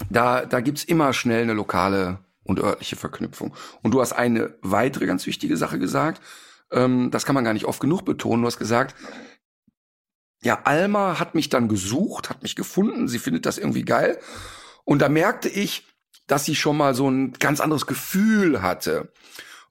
[0.10, 3.54] da, da gibt's immer schnell eine lokale und örtliche Verknüpfung.
[3.82, 6.22] Und du hast eine weitere ganz wichtige Sache gesagt.
[6.72, 8.42] Ähm, das kann man gar nicht oft genug betonen.
[8.42, 8.96] Du hast gesagt,
[10.42, 13.08] ja, Alma hat mich dann gesucht, hat mich gefunden.
[13.08, 14.20] Sie findet das irgendwie geil.
[14.84, 15.88] Und da merkte ich,
[16.28, 19.12] dass sie schon mal so ein ganz anderes Gefühl hatte.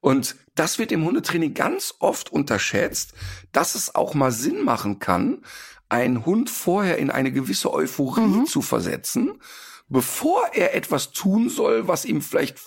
[0.01, 3.15] Und das wird im Hundetraining ganz oft unterschätzt,
[3.53, 5.43] dass es auch mal Sinn machen kann,
[5.89, 8.47] einen Hund vorher in eine gewisse Euphorie mhm.
[8.47, 9.41] zu versetzen
[9.89, 12.59] bevor er etwas tun soll, was ihm vielleicht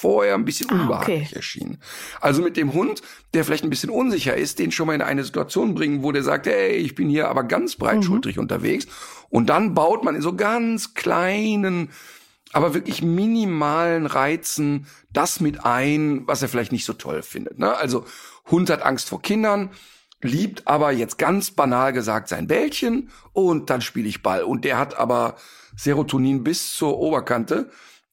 [0.00, 1.36] vorher ein bisschen ah, unbehaglich okay.
[1.36, 1.78] erschien.
[2.22, 3.02] Also mit dem Hund,
[3.34, 6.22] der vielleicht ein bisschen unsicher ist, den schon mal in eine Situation bringen, wo der
[6.22, 8.42] sagt, hey, ich bin hier aber ganz breitschultrig mhm.
[8.42, 8.86] unterwegs.
[9.28, 11.90] Und dann baut man in so ganz kleinen,
[12.52, 17.58] aber wirklich minimalen Reizen das mit ein, was er vielleicht nicht so toll findet.
[17.58, 17.76] Ne?
[17.76, 18.06] Also
[18.50, 19.70] Hund hat Angst vor Kindern,
[20.22, 24.42] liebt aber jetzt ganz banal gesagt sein Bällchen und dann spiele ich Ball.
[24.42, 25.36] Und der hat aber
[25.76, 27.70] Serotonin bis zur Oberkante.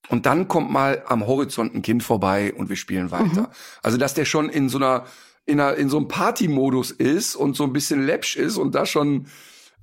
[0.10, 3.41] Und dann kommt mal am Horizont ein Kind vorbei und wir spielen weiter.
[3.41, 3.47] Mhm.
[3.84, 5.05] Also, dass der schon in so einer,
[5.45, 8.86] in, einer, in so einem Party-Modus ist und so ein bisschen läppsch ist und da
[8.86, 9.28] schon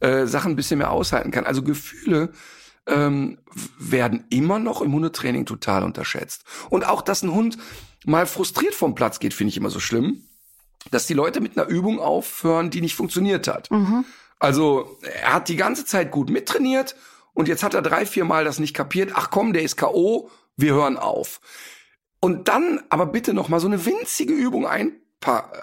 [0.00, 1.44] äh, Sachen ein bisschen mehr aushalten kann.
[1.44, 2.32] Also Gefühle
[2.86, 3.38] ähm,
[3.78, 6.44] werden immer noch im Hundetraining total unterschätzt.
[6.70, 7.58] Und auch, dass ein Hund
[8.06, 10.24] mal frustriert vom Platz geht, finde ich immer so schlimm.
[10.90, 13.70] Dass die Leute mit einer Übung aufhören, die nicht funktioniert hat.
[13.70, 14.04] Mhm.
[14.38, 16.96] Also er hat die ganze Zeit gut mittrainiert
[17.32, 19.12] und jetzt hat er drei, vier Mal das nicht kapiert.
[19.14, 21.40] Ach komm, der ist K.O., wir hören auf.
[22.20, 24.92] Und dann aber bitte noch mal so eine winzige Übung ein,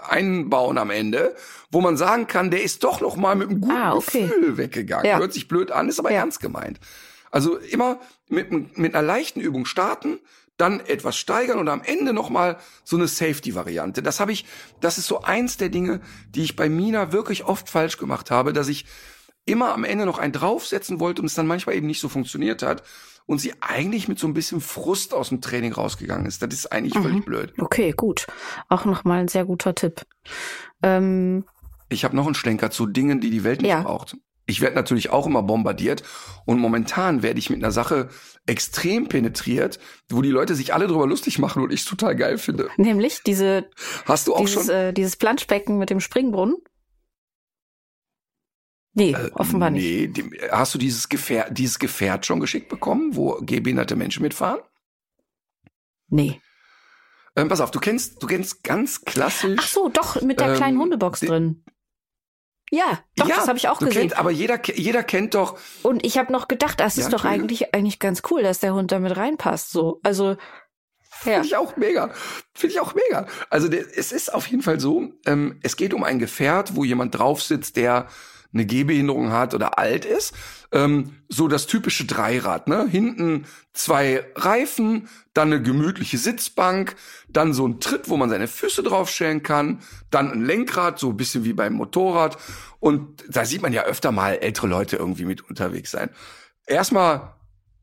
[0.09, 1.35] einbauen am Ende,
[1.69, 4.27] wo man sagen kann, der ist doch noch mal mit einem guten ah, okay.
[4.27, 5.05] Gefühl weggegangen.
[5.05, 5.19] Ja.
[5.19, 6.19] Hört sich blöd an, ist aber ja.
[6.19, 6.79] ernst gemeint.
[7.29, 10.19] Also immer mit, mit einer leichten Übung starten,
[10.61, 14.03] dann etwas steigern und am Ende noch mal so eine Safety-Variante.
[14.03, 14.45] Das habe ich,
[14.79, 18.53] das ist so eins der Dinge, die ich bei Mina wirklich oft falsch gemacht habe,
[18.53, 18.85] dass ich
[19.45, 22.61] immer am Ende noch einen draufsetzen wollte und es dann manchmal eben nicht so funktioniert
[22.61, 22.83] hat
[23.25, 26.41] und sie eigentlich mit so ein bisschen Frust aus dem Training rausgegangen ist.
[26.41, 27.03] Das ist eigentlich mhm.
[27.03, 27.53] völlig blöd.
[27.57, 28.27] Okay, gut.
[28.69, 30.05] Auch nochmal ein sehr guter Tipp.
[30.83, 31.43] Ähm,
[31.89, 33.81] ich habe noch einen Schlenker zu Dingen, die die Welt nicht ja.
[33.81, 34.15] braucht.
[34.45, 36.03] Ich werde natürlich auch immer bombardiert
[36.45, 38.09] und momentan werde ich mit einer Sache
[38.45, 39.79] extrem penetriert,
[40.09, 42.69] wo die Leute sich alle drüber lustig machen und ich total geil finde.
[42.77, 43.69] Nämlich diese,
[44.05, 46.55] Hast du auch dieses, schon äh, dieses Planschbecken mit dem Springbrunnen?
[48.93, 50.17] Nee, offenbar nicht.
[50.17, 54.59] Nee, hast du dieses Gefährt, dieses Gefährt schon geschickt bekommen, wo gehbehinderte Menschen mitfahren?
[56.09, 56.41] Nee.
[57.37, 59.57] Ähm, pass auf, du kennst, du kennst ganz klassisch.
[59.61, 61.63] Ach so, doch, mit der Ähm, kleinen Hundebox drin.
[62.73, 63.93] Ja, doch, ja, das habe ich auch gesehen.
[63.93, 67.25] Kennt, aber jeder, jeder kennt doch, Und ich habe noch gedacht, das Ja, ist doch
[67.25, 69.71] eigentlich eigentlich ganz cool, dass der Hund damit reinpasst.
[69.71, 70.37] So, also ja,
[71.33, 72.11] Finde ich auch mega.
[72.53, 73.27] Finde ich auch mega.
[73.49, 76.85] Also der, es ist auf jeden Fall so, ähm, es geht um ein Gefährt, wo
[76.85, 78.07] jemand drauf sitzt, der
[78.53, 80.33] eine Gehbehinderung hat oder alt ist.
[80.71, 82.87] Ähm, so das typische Dreirad, ne?
[82.87, 86.95] Hinten zwei Reifen, dann eine gemütliche Sitzbank,
[87.29, 89.79] dann so ein Tritt, wo man seine Füße draufstellen kann,
[90.09, 92.37] dann ein Lenkrad, so ein bisschen wie beim Motorrad.
[92.79, 96.09] Und da sieht man ja öfter mal ältere Leute irgendwie mit unterwegs sein.
[96.65, 97.35] Erstmal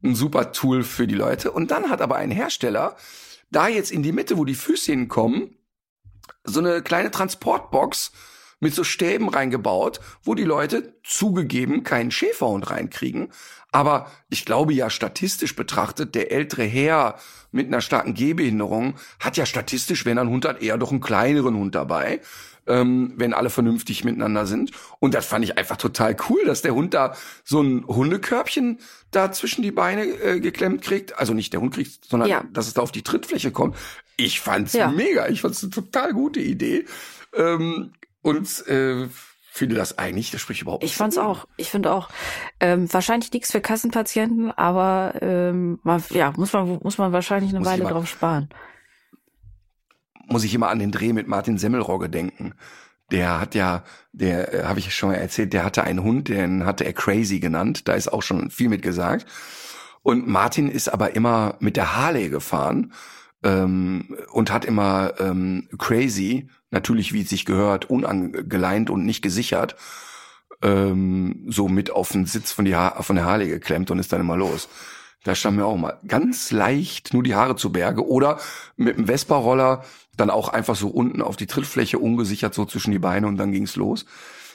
[0.02, 1.50] ein super Tool für die Leute.
[1.50, 2.96] Und dann hat aber ein Hersteller
[3.50, 5.56] da jetzt in die Mitte, wo die Füße hinkommen,
[6.44, 8.12] so eine kleine Transportbox
[8.60, 13.32] mit so Stäben reingebaut, wo die Leute zugegeben keinen Schäferhund reinkriegen.
[13.70, 17.18] Aber ich glaube ja statistisch betrachtet, der ältere Herr
[17.52, 21.00] mit einer starken Gehbehinderung hat ja statistisch, wenn er einen Hund hat, eher doch einen
[21.00, 22.20] kleineren Hund dabei,
[22.66, 24.72] ähm, wenn alle vernünftig miteinander sind.
[25.00, 28.78] Und das fand ich einfach total cool, dass der Hund da so ein Hundekörbchen
[29.10, 31.18] da zwischen die Beine äh, geklemmt kriegt.
[31.18, 32.44] Also nicht der Hund kriegt, sondern Ja.
[32.52, 33.76] dass es da auf die Trittfläche kommt.
[34.16, 34.90] Ich fand's Ja.
[34.90, 35.28] mega.
[35.28, 36.84] Ich fand's eine total gute Idee.
[37.34, 37.92] Ähm,
[38.22, 39.08] und äh,
[39.50, 41.32] finde das eigentlich, das spricht überhaupt ich nicht fand's dagegen.
[41.32, 41.46] auch.
[41.56, 42.08] Ich finde auch
[42.60, 47.58] ähm, wahrscheinlich nichts für Kassenpatienten, aber ähm, man, ja muss man muss man wahrscheinlich eine
[47.60, 48.48] Muss ich Weile mal- drauf sparen.
[50.26, 52.54] Muss ich immer an den Dreh mit Martin Semmelrogge denken.
[53.10, 56.66] Der hat ja, der äh, habe ich schon mal erzählt, der hatte einen Hund, den
[56.66, 57.88] hatte er Crazy genannt.
[57.88, 59.24] Da ist auch schon viel mit gesagt.
[60.02, 62.92] Und Martin ist aber immer mit der Harley gefahren
[63.42, 69.76] ähm, und hat immer ähm, Crazy, natürlich wie es sich gehört, unangeleint und nicht gesichert,
[70.62, 74.12] ähm, so mit auf den Sitz von, die ha von der Harley geklemmt und ist
[74.12, 74.68] dann immer los.
[75.24, 78.38] Da stand mir auch mal ganz leicht nur die Haare zu Berge oder
[78.76, 79.84] mit dem Vespa-Roller
[80.16, 83.52] dann auch einfach so unten auf die Trittfläche ungesichert so zwischen die Beine und dann
[83.52, 84.04] ging's los.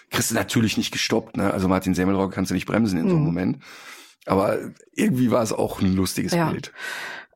[0.09, 1.51] Kriegst du natürlich nicht gestoppt, ne?
[1.53, 3.25] Also Martin Semmelrock kannst du nicht bremsen in so einem Mhm.
[3.25, 3.57] Moment.
[4.25, 4.57] Aber
[4.93, 6.49] irgendwie war es auch ein lustiges Ja.
[6.49, 6.71] Bild.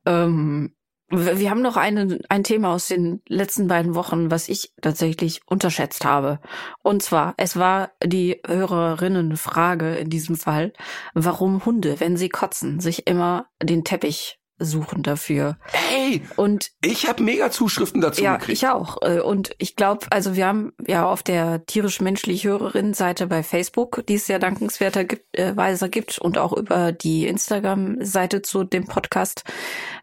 [0.06, 0.72] Ähm,
[1.10, 6.04] wir haben noch eine, ein Thema aus den letzten beiden Wochen, was ich tatsächlich unterschätzt
[6.04, 6.40] habe.
[6.84, 10.74] Und zwar, es war die Hörerinnenfrage in diesem Fall,
[11.14, 15.58] warum Hunde, wenn sie kotzen, sich immer den Teppich suchen dafür.
[15.94, 18.58] Ey, Und ich habe mega Zuschriften dazu ja, gekriegt.
[18.58, 19.02] ich auch.
[19.02, 24.16] Äh, Und ich glaube, also wir haben ja auf der tierisch-menschlich Hörerinnen-Seite bei Facebook, die
[24.16, 29.44] es ja dankenswerterweise gibt und auch über die Instagram-Seite zu dem Podcast,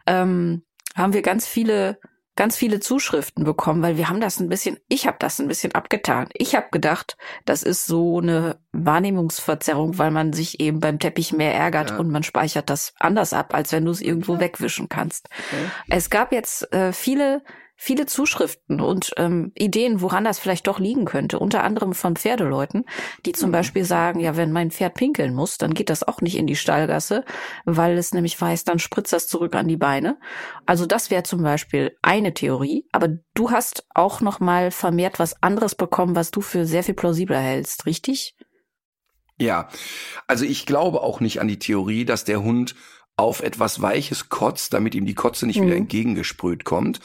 [0.07, 0.63] ähm,
[0.95, 1.99] haben wir ganz viele
[2.37, 5.71] ganz viele Zuschriften bekommen, weil wir haben das ein bisschen, ich habe das ein bisschen
[5.73, 6.27] abgetan.
[6.33, 7.15] Ich habe gedacht,
[7.45, 11.97] das ist so eine Wahrnehmungsverzerrung, weil man sich eben beim Teppich mehr ärgert Ja.
[11.97, 15.29] und man speichert das anders ab, als wenn du es irgendwo wegwischen kannst.
[15.89, 17.41] Es gab jetzt äh, viele,
[17.77, 21.39] viele Zuschriften und ähm, Ideen, woran das vielleicht doch liegen könnte.
[21.39, 22.85] Unter anderem von Pferdeleuten,
[23.25, 26.37] die zum Beispiel sagen, ja, wenn mein Pferd pinkeln muss, dann geht das auch nicht
[26.37, 27.25] in die Stallgasse,
[27.65, 30.17] weil es nämlich weiß, dann spritzt das zurück an die Beine.
[30.65, 32.87] Also das wäre zum Beispiel eine Theorie.
[32.91, 36.95] Aber du hast auch noch mal vermehrt was anderes bekommen, was du für sehr viel
[36.95, 38.35] plausibler hältst, richtig?
[39.37, 39.67] Ja,
[40.27, 42.73] also ich glaube auch nicht an die Theorie, dass der Hund
[43.17, 45.65] auf etwas Weiches kotzt, damit ihm die Kotze nicht Mhm.
[45.65, 46.99] wieder entgegengesprüht kommt.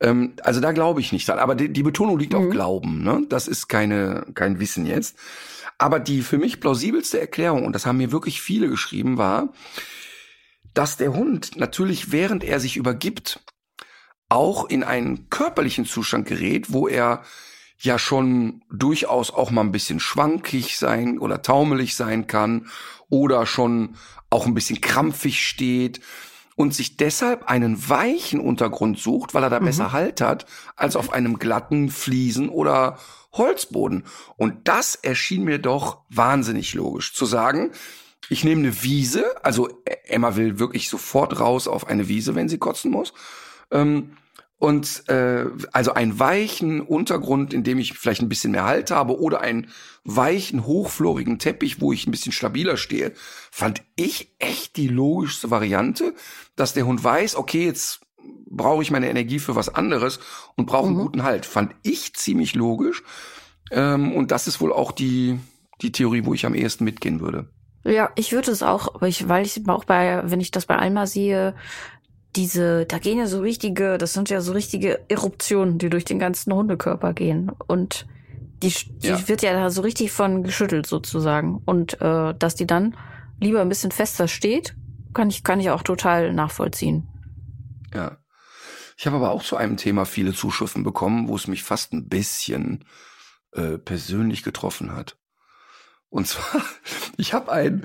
[0.00, 1.38] Ähm, also da glaube ich nicht dran.
[1.38, 2.50] Aber die, die Betonung liegt auf Mhm.
[2.50, 3.02] Glauben.
[3.02, 3.24] Ne?
[3.28, 5.16] Das ist keine, kein Wissen jetzt.
[5.78, 9.52] Aber die für mich plausibelste Erklärung, und das haben mir wirklich viele geschrieben, war,
[10.74, 13.40] dass der Hund natürlich, während er sich übergibt,
[14.28, 17.22] auch in einen körperlichen Zustand gerät, wo er
[17.78, 22.68] ja schon durchaus auch mal ein bisschen schwankig sein oder taumelig sein kann
[23.08, 23.96] oder schon
[24.30, 26.00] auch ein bisschen krampfig steht
[26.56, 31.12] und sich deshalb einen weichen Untergrund sucht, weil er da besser Halt hat, als auf
[31.12, 32.98] einem glatten Fliesen oder
[33.32, 34.04] Holzboden.
[34.36, 37.72] Und das erschien mir doch wahnsinnig logisch zu sagen,
[38.28, 39.68] ich nehme eine Wiese, also
[40.04, 43.12] Emma will wirklich sofort raus auf eine Wiese, wenn sie kotzen muss.
[43.70, 44.16] Ähm,
[44.58, 49.20] und äh, also einen weichen Untergrund, in dem ich vielleicht ein bisschen mehr Halt habe,
[49.20, 49.68] oder einen
[50.04, 53.12] weichen, hochflorigen Teppich, wo ich ein bisschen stabiler stehe,
[53.50, 56.14] fand ich echt die logischste Variante,
[56.54, 58.00] dass der Hund weiß, okay, jetzt
[58.48, 60.20] brauche ich meine Energie für was anderes
[60.56, 61.02] und brauche einen Mhm.
[61.02, 61.44] guten Halt.
[61.46, 63.02] Fand ich ziemlich logisch.
[63.70, 65.38] Ähm, und das ist wohl auch die,
[65.82, 67.50] die Theorie, wo ich am ehesten mitgehen würde.
[67.84, 70.76] Ja, ich würde es auch, weil ich, weil ich auch bei, wenn ich das bei
[70.76, 71.54] Alma sehe,
[72.36, 76.18] diese, da gehen ja so richtige, das sind ja so richtige Eruptionen, die durch den
[76.18, 77.50] ganzen Hundekörper gehen.
[77.66, 78.06] Und
[78.62, 78.72] die,
[79.02, 79.28] die Ja.
[79.28, 81.62] wird ja da so richtig von geschüttelt sozusagen.
[81.64, 82.96] Und äh, dass die dann
[83.40, 84.76] lieber ein bisschen fester steht,
[85.14, 87.08] kann ich, kann ich auch total nachvollziehen.
[87.94, 88.18] Ja.
[88.98, 92.08] Ich habe aber auch zu einem Thema viele Zuschriften bekommen, wo es mich fast ein
[92.08, 92.84] bisschen
[93.52, 95.16] äh, persönlich getroffen hat.
[96.08, 96.62] Und zwar,
[97.16, 97.84] ich habe ein,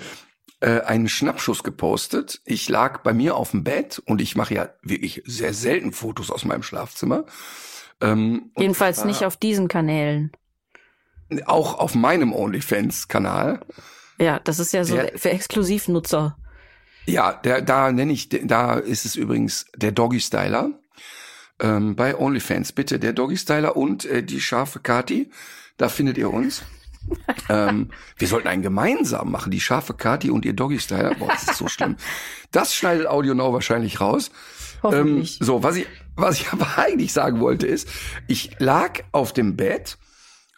[0.61, 2.41] äh, einen Schnappschuss gepostet.
[2.45, 6.31] Ich lag bei mir auf dem Bett und ich mache ja wirklich sehr selten Fotos
[6.31, 7.25] aus meinem Schlafzimmer.
[7.99, 10.31] Ähm, Jedenfalls zwar nicht auf diesen Kanälen.
[11.45, 13.61] Auch auf meinem OnlyFans-Kanal.
[14.19, 16.37] Ja, das ist ja so Der- für Exklusivnutzer.
[17.05, 20.71] Ja, der, da nenne ich, da ist es übrigens der Doggy Styler.
[21.59, 25.31] Ähm, bei OnlyFans bitte der Doggy Styler und äh, die scharfe Kati.
[25.77, 26.61] Da findet ihr uns.
[27.49, 31.15] Ähm, wir sollten einen gemeinsam machen, die scharfe Kati und ihr Doggy Styler.
[31.15, 31.95] Boah, das ist so schlimm.
[32.51, 34.31] Das schneidet Audio Now wahrscheinlich raus.
[34.83, 35.37] Ähm, Hoffentlich.
[35.39, 37.87] so, was ich, was ich aber eigentlich sagen wollte ist,
[38.27, 39.97] ich lag auf dem Bett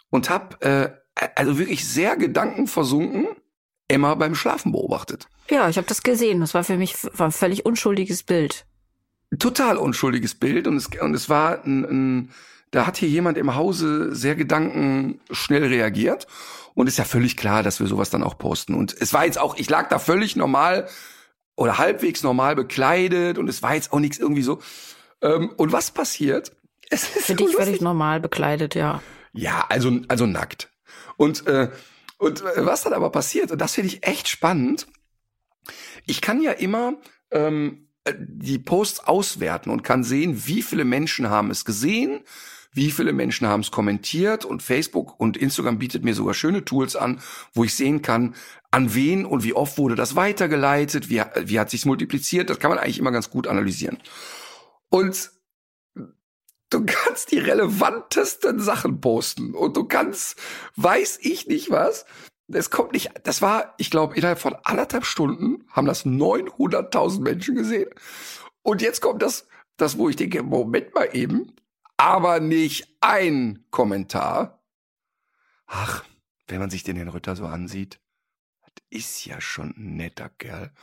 [0.09, 0.89] und habe äh,
[1.35, 3.27] also wirklich sehr gedankenversunken
[3.87, 5.27] Emma beim Schlafen beobachtet.
[5.49, 6.39] Ja, ich habe das gesehen.
[6.39, 8.65] Das war für mich war ein völlig unschuldiges Bild.
[9.39, 12.29] total unschuldiges Bild und es, und es war ein, ein,
[12.73, 16.27] da hat hier jemand im Hause sehr gedankenschnell reagiert
[16.73, 19.37] und ist ja völlig klar, dass wir sowas dann auch posten und es war jetzt
[19.37, 20.89] auch, ich lag da völlig normal
[21.55, 24.59] oder halbwegs normal bekleidet und es war jetzt auch nichts irgendwie so.
[25.21, 26.51] Ähm, und was passiert?
[26.89, 29.01] Es ist Für so dich völlig normal bekleidet, ja.
[29.33, 30.71] Ja, also, also nackt.
[31.15, 31.69] Und, äh,
[32.17, 34.87] und äh, was dann aber passiert, und das finde ich echt spannend,
[36.05, 36.95] ich kann ja immer
[37.31, 42.21] ähm, äh, die Posts auswerten und kann sehen, wie viele Menschen haben es gesehen,
[42.73, 46.95] wie viele Menschen haben es kommentiert und Facebook und Instagram bietet mir sogar schöne Tools
[46.95, 47.21] an,
[47.53, 48.35] wo ich sehen kann,
[48.71, 52.69] an wen und wie oft wurde das weitergeleitet, wie, wie hat sich's multipliziert, das kann
[52.69, 53.99] man eigentlich immer ganz gut analysieren.
[54.89, 55.31] Und
[56.69, 60.39] du kannst die relevantesten Sachen posten und du kannst,
[60.75, 62.05] weiß ich nicht was,
[62.47, 67.55] es kommt nicht, das war, ich glaube, innerhalb von anderthalb Stunden haben das 900.000 Menschen
[67.55, 67.89] gesehen.
[68.61, 69.47] Und jetzt kommt das,
[69.77, 71.53] das, wo ich denke, Moment mal eben,
[72.03, 74.61] aber nicht ein Kommentar.
[75.67, 76.03] Ach,
[76.47, 78.01] wenn man sich den Herrn Rütter so ansieht,
[78.61, 80.73] das ist ja schon ein netter Kerl.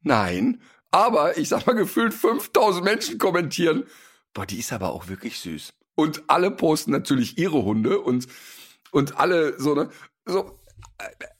[0.00, 3.84] Nein, aber ich sag mal, gefühlt 5000 Menschen kommentieren.
[4.32, 5.74] Boah, die ist aber auch wirklich süß.
[5.96, 8.26] Und alle posten natürlich ihre Hunde und,
[8.90, 9.90] und alle so, ne,
[10.24, 10.58] so,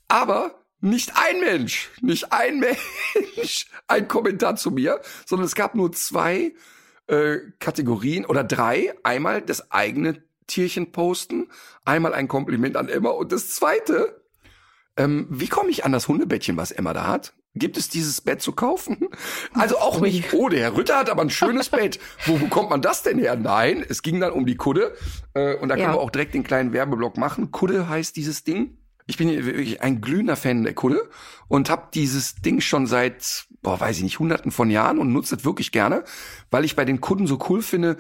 [0.07, 2.61] aber nicht ein Mensch, nicht ein
[3.37, 6.53] Mensch, ein Kommentar zu mir, sondern es gab nur zwei
[7.07, 8.95] äh, Kategorien oder drei.
[9.03, 11.49] Einmal das eigene Tierchen posten,
[11.85, 14.21] einmal ein Kompliment an Emma und das zweite,
[14.97, 17.33] ähm, wie komme ich an das Hundebettchen, was Emma da hat?
[17.57, 19.09] Gibt es dieses Bett zu kaufen?
[19.55, 22.01] Also auch nicht, oh, der Herr Rütter hat aber ein schönes Bett.
[22.27, 23.37] Wo bekommt man das denn her?
[23.37, 24.95] Nein, es ging dann um die Kudde.
[25.35, 25.85] Äh, und da Ja.
[25.85, 27.53] können wir auch direkt den kleinen Werbeblock machen.
[27.53, 28.77] Kudde heißt dieses Ding.
[29.07, 31.09] Ich bin hier wirklich ein glühender Fan der Kudde
[31.47, 35.35] und habe dieses Ding schon seit, boah, weiß ich nicht, hunderten von Jahren und nutze
[35.35, 36.05] es wirklich gerne,
[36.53, 37.97] weil ich bei den Kudden so cool finde,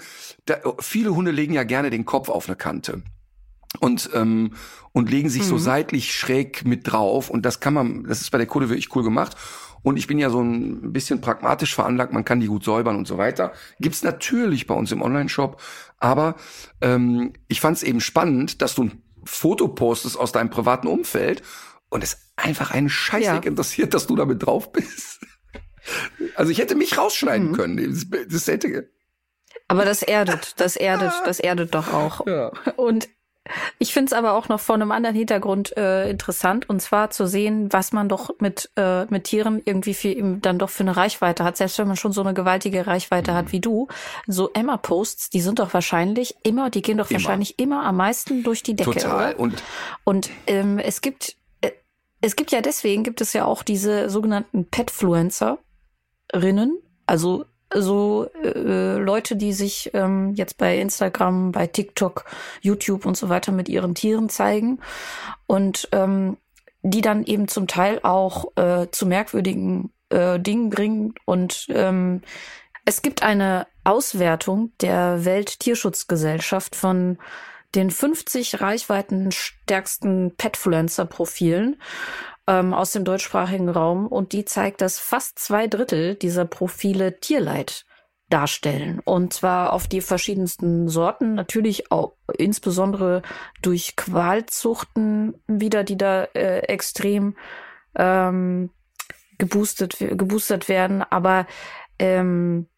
[0.47, 3.03] da, viele Hunde legen ja gerne den Kopf auf eine Kante
[3.81, 4.53] und ähm,
[4.93, 8.39] und legen sich so seitlich schräg mit drauf und das kann man das ist bei
[8.39, 9.37] der Kudde wirklich cool gemacht
[9.83, 13.09] und ich bin ja so ein bisschen pragmatisch veranlagt man kann die gut säubern und
[13.09, 13.53] so weiter.
[13.81, 15.61] Gibt's natürlich bei uns im Online-Shop
[15.99, 16.37] aber
[16.81, 21.43] ähm, ich fand es eben spannend dass du ein Foto postest aus deinem privaten Umfeld
[21.89, 23.51] und es einfach einen Scheißdreck Ja.
[23.51, 25.19] interessiert dass du damit drauf bist
[26.35, 28.89] also ich hätte mich rausschneiden können das, das hätte
[29.68, 32.26] Aber das erdet, das erdet, das erdet doch auch.
[32.26, 33.09] ja Und
[33.78, 37.26] ich finde es aber auch noch von einem anderen Hintergrund äh, interessant, und zwar zu
[37.26, 41.45] sehen, was man doch mit, äh, mit Tieren irgendwie für, dann doch für eine Reichweite
[41.45, 43.89] hat, selbst wenn man schon so eine gewaltige Reichweite hat wie du.
[44.26, 47.20] So Emma-Posts, die sind doch wahrscheinlich immer, die gehen doch Immer.
[47.20, 48.93] wahrscheinlich immer am meisten durch die Decke.
[48.93, 49.41] total Oder?
[49.41, 49.62] und
[50.05, 51.72] Und ähm, es gibt, äh,
[52.22, 54.70] es gibt ja deswegen gibt es ja auch diese sogenannten
[56.35, 62.24] Petfluencerinnen, also so äh, Leute, die sich ähm, jetzt bei Instagram, bei TikTok,
[62.61, 64.80] YouTube und so weiter mit ihren Tieren zeigen
[65.47, 66.37] und ähm,
[66.82, 72.20] die dann eben zum Teil auch äh, zu merkwürdigen äh, Dingen bringen und ähm,
[72.85, 77.18] es gibt eine Auswertung der Welttierschutzgesellschaft von
[77.74, 81.80] den 50 reichweitenstärksten Petfluencer-Profilen
[82.47, 87.86] ähm, aus dem deutschsprachigen Raum und die zeigt, dass fast zwei Drittel dieser Profile Tierleid
[88.30, 89.01] darstellen.
[89.05, 93.22] Und zwar auf die verschiedensten Sorten, natürlich auch insbesondere
[93.62, 97.36] durch Qualzuchten wieder, die da äh, extrem
[97.97, 98.70] ähm,
[99.38, 101.47] geboostet, geboostert werden, aber
[101.99, 102.68] ähm,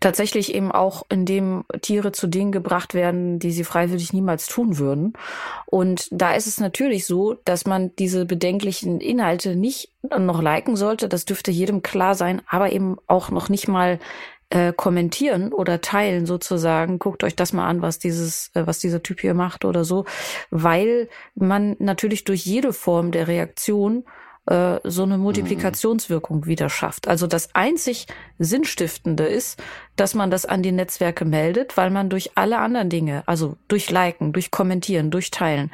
[0.00, 5.14] tatsächlich eben auch, indem Tiere zu Dingen gebracht werden, die sie freiwillig niemals tun würden.
[5.66, 11.08] Und da ist es natürlich so, dass man diese bedenklichen Inhalte nicht noch liken sollte.
[11.08, 13.98] Das dürfte jedem klar sein, aber eben auch noch nicht mal
[14.50, 16.98] äh, kommentieren oder teilen sozusagen.
[16.98, 20.04] Guckt euch das mal an, was dieses, äh, was dieser Typ hier macht oder so,
[20.50, 24.04] weil man natürlich durch jede Form der Reaktion
[24.46, 26.46] äh, so eine Multiplikationswirkung mhm.
[26.46, 27.08] wieder schafft.
[27.08, 28.06] Also das einzig
[28.38, 29.62] Sinnstiftende ist,
[29.96, 33.90] dass man das an die Netzwerke meldet, weil man durch alle anderen Dinge, also durch
[33.90, 35.70] Liken, durch Kommentieren, durch Teilen,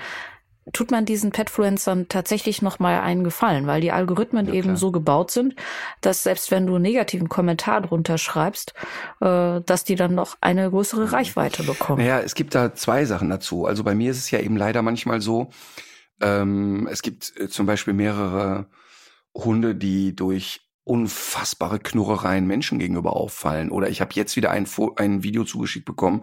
[0.72, 4.92] tut man diesen Petfluencern tatsächlich noch mal einen Gefallen, weil die Algorithmen ja, eben so
[4.92, 5.56] gebaut sind,
[6.00, 8.74] dass selbst wenn du einen negativen Kommentar drunter schreibst,
[9.20, 11.08] äh, dass die dann noch eine größere mhm.
[11.08, 12.02] Reichweite bekommen.
[12.02, 13.66] Naja, es gibt da zwei Sachen dazu.
[13.66, 15.50] Also bei mir ist es ja eben leider manchmal so,
[16.20, 18.66] ähm, es gibt äh, zum Beispiel mehrere
[19.34, 23.70] Hunde, die durch unfassbare Knurrereien Menschen gegenüber auffallen.
[23.70, 24.66] Oder ich habe jetzt wieder ein,
[24.96, 26.22] ein Video zugeschickt bekommen,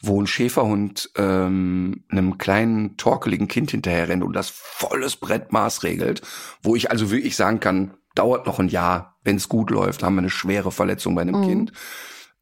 [0.00, 6.22] wo ein Schäferhund ähm, einem kleinen torkeligen Kind hinterher rennt und das volles Brettmaß regelt,
[6.62, 10.16] wo ich also wirklich sagen kann, dauert noch ein Jahr, wenn es gut läuft, haben
[10.16, 11.46] wir eine schwere Verletzung bei einem mhm.
[11.46, 11.72] Kind.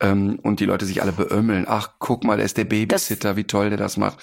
[0.01, 3.37] Ähm, und die Leute sich alle beömmeln, ach, guck mal, der ist der Babysitter, das
[3.37, 4.19] wie toll der das macht.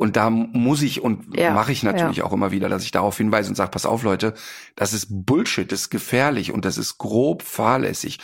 [0.00, 2.24] Und da muss ich und ja, mache ich natürlich ja.
[2.24, 4.32] auch immer wieder, dass ich darauf hinweise und sage, pass auf, Leute,
[4.74, 8.18] das ist Bullshit, das ist gefährlich und das ist grob fahrlässig.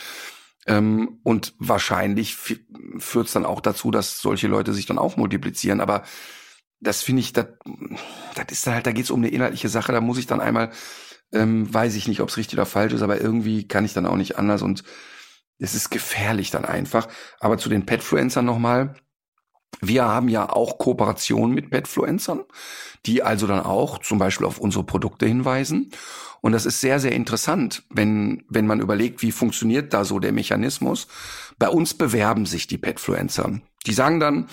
[0.65, 5.79] Ähm, und wahrscheinlich führt es dann auch dazu, dass solche Leute sich dann auch multiplizieren.
[5.79, 6.01] Aber
[6.79, 7.45] das finde ich, das,
[8.33, 10.71] das ist halt, da geht es um eine inhaltliche Sache, da muss ich dann einmal,
[11.31, 14.07] ähm, weiß ich nicht, ob es richtig oder falsch ist, aber irgendwie kann ich dann
[14.07, 14.83] auch nicht anders und
[15.59, 17.07] es ist gefährlich dann einfach.
[17.39, 18.95] Aber zu den Petfluencern nochmal,
[19.81, 22.43] wir haben ja auch Kooperationen mit Petfluencern,
[23.05, 25.91] die also dann auch zum Beispiel auf unsere Produkte hinweisen.
[26.41, 30.31] Und das ist sehr, sehr interessant, wenn, wenn man überlegt, wie funktioniert da so der
[30.31, 31.07] Mechanismus.
[31.57, 33.59] Bei uns bewerben sich die Petfluencer.
[33.85, 34.47] Die sagen dann,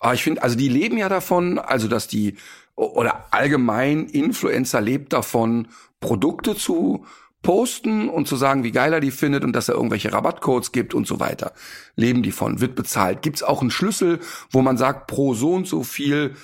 [0.00, 2.36] ah, ich finde, also die leben ja davon, also dass die,
[2.74, 5.68] oder allgemein Influencer lebt davon,
[6.00, 7.06] Produkte zu
[7.46, 10.94] posten und zu sagen, wie geil er die findet und dass er irgendwelche Rabattcodes gibt
[10.94, 11.52] und so weiter.
[11.94, 13.22] Leben die von, wird bezahlt.
[13.22, 14.18] Gibt es auch einen Schlüssel,
[14.50, 16.34] wo man sagt, pro so und so viel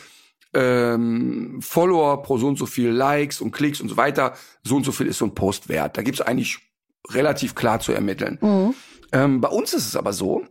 [0.55, 4.84] ähm, Follower, pro so und so viel Likes und Klicks und so weiter, so und
[4.84, 5.96] so viel ist so ein Post wert.
[5.96, 6.61] Da gibt es eigentlich
[7.11, 8.38] relativ klar zu ermitteln.
[8.40, 8.74] Mhm.
[9.11, 10.46] Ähm, bei uns ist es aber so,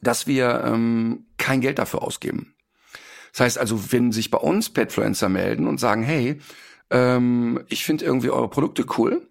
[0.00, 2.54] dass wir ähm, kein Geld dafür ausgeben.
[3.32, 6.40] Das heißt also, wenn sich bei uns Petfluencer melden und sagen, hey,
[6.88, 9.28] ähm, ich finde irgendwie eure Produkte cool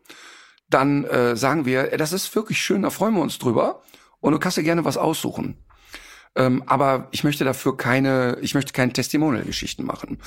[0.76, 3.82] dann äh, sagen wir, das ist wirklich schön, da freuen wir uns drüber.
[4.20, 5.58] Und du kannst dir gerne was aussuchen.
[6.36, 10.18] Ähm, aber ich möchte dafür keine, ich möchte keine Testimonial-Geschichten machen.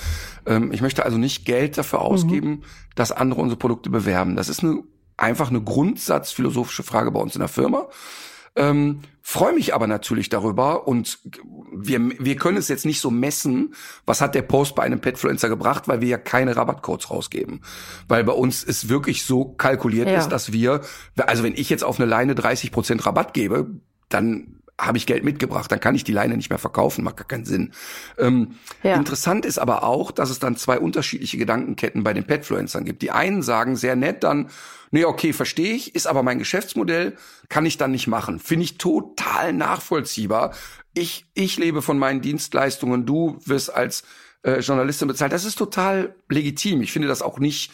[0.47, 2.63] Ähm, ich möchte also nicht Geld dafür ausgeben, mhm.
[2.95, 4.37] dass andere unsere Produkte bewerben.
[4.37, 4.83] Das ist eine,
[5.19, 7.89] einfach eine grundsatzphilosophische Frage bei uns in der Firma.
[8.59, 9.01] Ähm,
[9.31, 11.19] Freue mich aber natürlich darüber und
[11.71, 13.75] wir, wir können es jetzt nicht so messen,
[14.07, 17.61] was hat der Post bei einem Petfluencer gebracht, weil wir ja keine Rabattcodes rausgeben.
[18.09, 20.17] Weil bei uns es wirklich so kalkuliert ja.
[20.17, 20.81] ist, dass wir,
[21.19, 23.67] also wenn ich jetzt auf eine Leine 30 Prozent Rabatt gebe,
[24.09, 27.27] dann habe ich Geld mitgebracht, dann kann ich die Leine nicht mehr verkaufen, macht gar
[27.27, 27.73] keinen Sinn.
[28.17, 28.95] Ähm, ja.
[28.95, 33.03] Interessant ist aber auch, dass es dann zwei unterschiedliche Gedankenketten bei den Petfluencern gibt.
[33.03, 34.49] Die einen sagen sehr nett dann,
[34.91, 37.17] nee, okay, verstehe ich, ist aber mein Geschäftsmodell,
[37.49, 38.39] kann ich dann nicht machen.
[38.41, 40.55] Finde ich total nachvollziehbar.
[40.95, 44.03] Ich, ich lebe von meinen Dienstleistungen, du wirst als
[44.43, 45.33] äh, Journalistin bezahlt.
[45.33, 46.83] Das ist total legitim.
[46.83, 47.73] Ich finde das auch nicht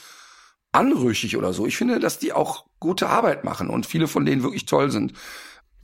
[0.72, 1.66] anrüchig oder so.
[1.66, 5.12] Ich finde, dass die auch gute Arbeit machen und viele von denen wirklich toll sind.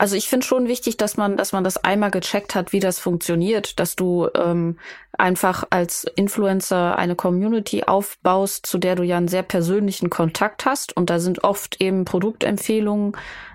[0.01, 2.99] Also ich finde schon wichtig, dass man, dass man das einmal gecheckt hat, wie das
[2.99, 4.79] funktioniert, dass du ähm,
[5.13, 10.97] einfach als Influencer eine Community aufbaust, zu der du ja einen sehr persönlichen Kontakt hast.
[10.97, 13.13] Und da sind oft eben Produktempfehlungen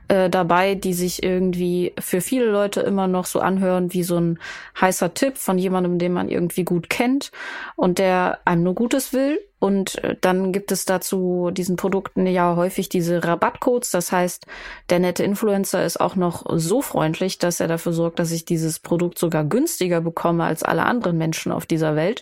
[0.08, 4.38] äh, dabei, die sich irgendwie für viele Leute immer noch so anhören wie so ein
[4.80, 7.32] heißer Tipp von jemandem, den man irgendwie gut kennt
[7.76, 9.40] und der einem nur Gutes will.
[9.66, 13.90] Und äh, dann gibt es dazu diesen Produkten ja häufig diese Rabattcodes.
[13.90, 14.46] Das heißt,
[14.92, 18.78] der nette Influencer ist auch noch so freundlich, dass er dafür sorgt, dass ich dieses
[18.78, 22.22] Produkt sogar günstiger bekomme als alle anderen Menschen auf dieser Welt.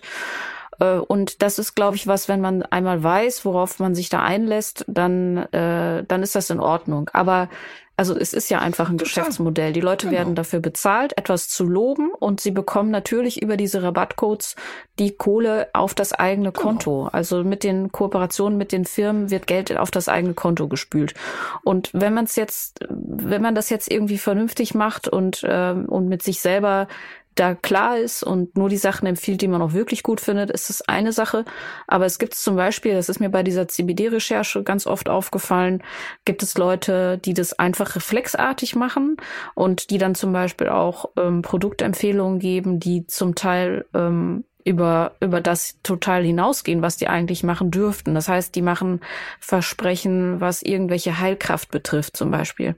[0.80, 4.22] Äh, und das ist, glaube ich, was, wenn man einmal weiß, worauf man sich da
[4.22, 7.10] einlässt, dann, äh, dann ist das in Ordnung.
[7.12, 7.50] Aber
[7.96, 9.72] Also es ist ja einfach ein Geschäftsmodell.
[9.72, 10.18] Die Leute genau.
[10.18, 14.56] werden dafür bezahlt, etwas zu loben und sie bekommen natürlich über diese Rabattcodes
[14.98, 16.66] die Kohle auf das eigene genau.
[16.66, 17.08] Konto.
[17.12, 21.14] Also mit den Kooperationen mit den Firmen wird Geld auf das eigene Konto gespült.
[21.62, 26.08] Und wenn man es jetzt, wenn man das jetzt irgendwie vernünftig macht und, ähm, und
[26.08, 26.88] mit sich selber
[27.34, 30.68] da klar ist und nur die Sachen empfiehlt, die man auch wirklich gut findet, ist
[30.68, 31.44] das eine Sache.
[31.86, 35.82] Aber es gibt zum Beispiel, das ist mir bei dieser CBD-Recherche ganz oft aufgefallen,
[36.24, 39.16] gibt es Leute, die das einfach reflexartig machen
[39.54, 45.40] und die dann zum Beispiel auch ähm, Produktempfehlungen geben, die zum Teil ähm, über, über
[45.40, 48.14] das total hinausgehen, was die eigentlich machen dürften.
[48.14, 49.00] Das heißt, die machen
[49.38, 52.76] Versprechen, was irgendwelche Heilkraft betrifft, zum Beispiel.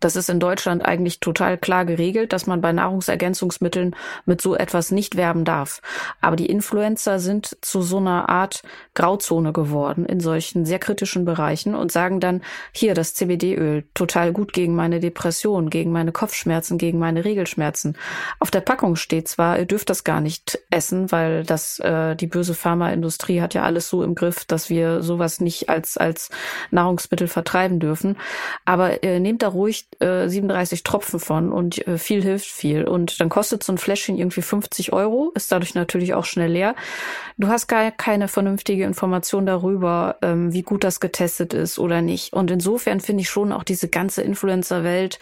[0.00, 4.90] Das ist in Deutschland eigentlich total klar geregelt, dass man bei Nahrungsergänzungsmitteln mit so etwas
[4.90, 5.80] nicht werben darf.
[6.20, 8.62] Aber die Influencer sind zu so einer Art
[8.94, 14.52] Grauzone geworden in solchen sehr kritischen Bereichen und sagen dann, hier das CBD-Öl, total gut
[14.52, 17.96] gegen meine Depression, gegen meine Kopfschmerzen, gegen meine Regelschmerzen.
[18.40, 22.26] Auf der Packung steht zwar, ihr dürft das gar nicht essen, weil das äh, die
[22.26, 26.28] böse Pharmaindustrie hat ja alles so im Griff, dass wir sowas nicht als als
[26.70, 28.18] Nahrungsmittel vertreiben dürfen.
[28.66, 32.84] Aber äh, nehmt da ruhig ich äh, 37 Tropfen von und äh, viel hilft viel.
[32.84, 36.74] Und dann kostet so ein Fläschchen irgendwie 50 Euro, ist dadurch natürlich auch schnell leer.
[37.36, 42.32] Du hast gar keine vernünftige Information darüber, ähm, wie gut das getestet ist oder nicht.
[42.32, 45.18] Und insofern finde ich schon auch diese ganze Influencer-Welt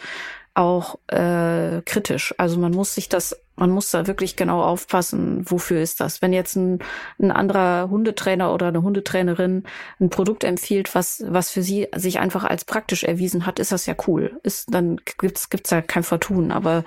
[0.53, 2.33] auch äh, kritisch.
[2.37, 6.21] Also man muss sich das, man muss da wirklich genau aufpassen, wofür ist das.
[6.21, 6.79] Wenn jetzt ein,
[7.19, 9.63] ein anderer Hundetrainer oder eine Hundetrainerin
[9.99, 13.87] ein Produkt empfiehlt, was, was für sie sich einfach als praktisch erwiesen hat, ist das
[13.87, 14.39] ja cool.
[14.43, 16.51] Ist, dann gibt's, gibt's ja kein Vertun.
[16.51, 16.85] Aber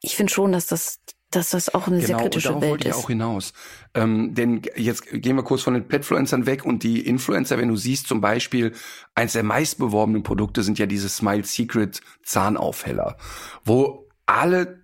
[0.00, 1.00] ich finde schon, dass das
[1.30, 2.96] dass das auch eine genau, sehr kritische und Welt wollte ist.
[2.96, 3.52] Ich auch hinaus.
[3.94, 7.76] Ähm, denn jetzt gehen wir kurz von den Petfluencern weg und die Influencer, wenn du
[7.76, 8.72] siehst zum Beispiel,
[9.14, 13.18] eins der meistbeworbenen Produkte sind ja diese Smile Secret Zahnaufheller,
[13.62, 14.77] wo alle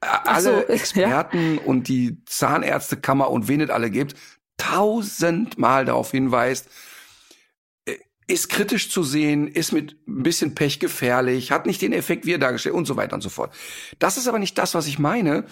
[0.00, 1.60] alle so, Experten ja.
[1.62, 4.14] und die Zahnärztekammer und wen es alle gibt,
[4.56, 6.68] tausendmal darauf hinweist,
[8.30, 12.32] ist kritisch zu sehen, ist mit ein bisschen Pech gefährlich, hat nicht den Effekt, wie
[12.32, 13.52] er dargestellt und so weiter und so fort.
[13.98, 15.44] Das ist aber nicht das, was ich meine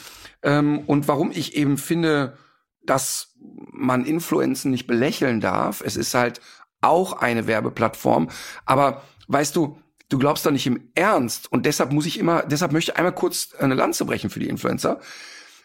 [0.43, 2.39] ähm, und warum ich eben finde,
[2.83, 3.35] dass
[3.73, 5.83] man Influenzen nicht belächeln darf.
[5.85, 6.41] Es ist halt
[6.81, 8.29] auch eine Werbeplattform,
[8.65, 9.79] aber weißt du,
[10.09, 13.15] du glaubst doch nicht im Ernst und deshalb muss ich immer, deshalb möchte ich einmal
[13.15, 15.01] kurz eine Lanze brechen für die Influencer.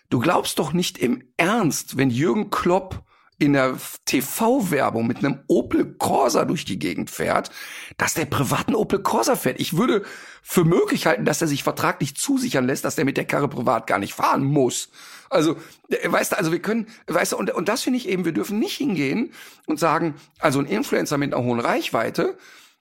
[0.09, 3.03] Du glaubst doch nicht im Ernst, wenn Jürgen Klopp
[3.39, 7.49] in der TV-Werbung mit einem Opel Corsa durch die Gegend fährt,
[7.97, 9.59] dass der privaten Opel Corsa fährt.
[9.59, 10.03] Ich würde
[10.41, 13.87] für möglich halten, dass er sich vertraglich zusichern lässt, dass der mit der Karre privat
[13.87, 14.89] gar nicht fahren muss.
[15.29, 15.57] Also,
[15.89, 18.33] äh, weißt du, also wir können, weißt du, und, und das finde ich eben, wir
[18.33, 19.33] dürfen nicht hingehen
[19.65, 22.37] und sagen, also ein Influencer mit einer hohen Reichweite,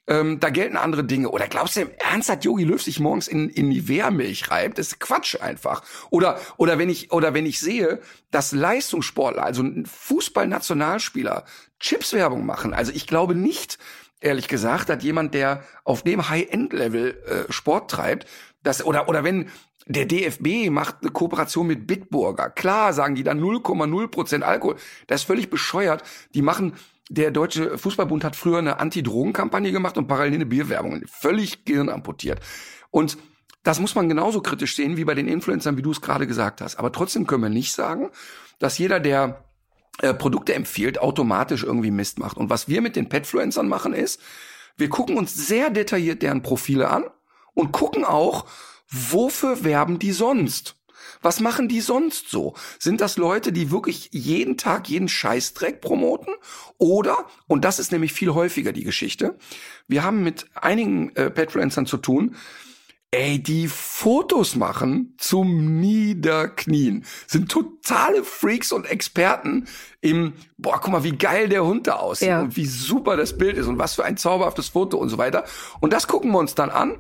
[0.09, 1.31] ähm, da gelten andere Dinge.
[1.31, 4.79] Oder glaubst du im Ernst, dass Yogi Löw sich morgens in, in die Wehrmilch reibt?
[4.79, 5.83] Das ist Quatsch einfach.
[6.11, 8.01] Oder, oder wenn ich, oder wenn ich sehe,
[8.31, 11.45] dass Leistungssportler, also Fußballnationalspieler,
[11.79, 12.75] Chipswerbung machen.
[12.75, 13.79] Also ich glaube nicht,
[14.21, 18.27] ehrlich gesagt, dass jemand, der auf dem High-End-Level äh, Sport treibt,
[18.63, 19.51] das, oder, oder wenn
[19.87, 22.51] der DFB macht eine Kooperation mit Bitburger.
[22.51, 24.77] Klar sagen die dann 0,0 Prozent Alkohol.
[25.09, 26.05] Das ist völlig bescheuert.
[26.35, 26.75] Die machen
[27.13, 31.03] der Deutsche Fußballbund hat früher eine Anti-Drogen-Kampagne gemacht und parallel eine Bierwerbung.
[31.07, 32.41] Völlig gehirnamputiert.
[32.91, 33.19] Und
[33.63, 36.63] das muss man genauso kritisch sehen wie bei den Influencern, wie du es gerade gesagt
[36.63, 36.77] hast.
[36.77, 38.11] Aber trotzdem können wir nicht sagen,
[38.59, 39.45] dass jeder, der
[40.01, 42.39] äh, Produkte empfiehlt, automatisch irgendwie Mist macht.
[42.39, 44.19] Und was wir mit den Petfluencern machen ist,
[44.79, 47.05] wir gucken uns sehr detailliert deren Profile an
[47.53, 48.47] und gucken auch,
[48.89, 50.82] wofür werben die sonst?
[51.23, 52.55] Was machen die sonst so?
[52.79, 56.35] Sind das Leute, die wirklich jeden Tag jeden Scheißdreck promoten?
[56.79, 59.39] Oder, und das ist nämlich viel häufiger die Geschichte,
[59.89, 62.37] wir haben mit einigen äh, Petfluencern zu tun,
[63.13, 69.69] ey, die Fotos machen zum Niederknien, sind totale Freaks und Experten
[70.03, 72.41] im, boah, guck mal, wie geil der Hund da aussieht ja.
[72.41, 75.45] und wie super das Bild ist und was für ein zauberhaftes Foto und so weiter.
[75.79, 76.97] Und das gucken wir uns dann an.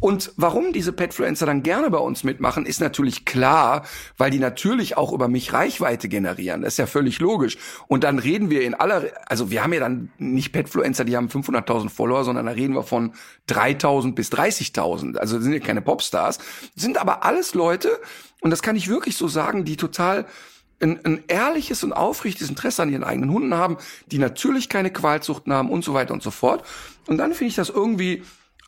[0.00, 3.84] Und warum diese Petfluencer dann gerne bei uns mitmachen, ist natürlich klar,
[4.16, 6.62] weil die natürlich auch über mich Reichweite generieren.
[6.62, 7.58] Das ist ja völlig logisch.
[7.88, 11.28] Und dann reden wir in aller, also wir haben ja dann nicht Petfluencer, die haben
[11.28, 13.12] 500.000 Follower, sondern da reden wir von
[13.50, 15.18] 3.000 bis 30.000.
[15.18, 16.38] Also sind ja keine Popstars,
[16.74, 18.00] sind aber alles Leute,
[18.40, 20.26] und das kann ich wirklich so sagen, die total
[20.80, 23.78] ein, ein ehrliches und aufrichtiges Interesse an ihren eigenen Hunden haben,
[24.10, 26.64] die natürlich keine Qualzuchten haben und so weiter und so fort.
[27.06, 28.22] Und dann finde ich das irgendwie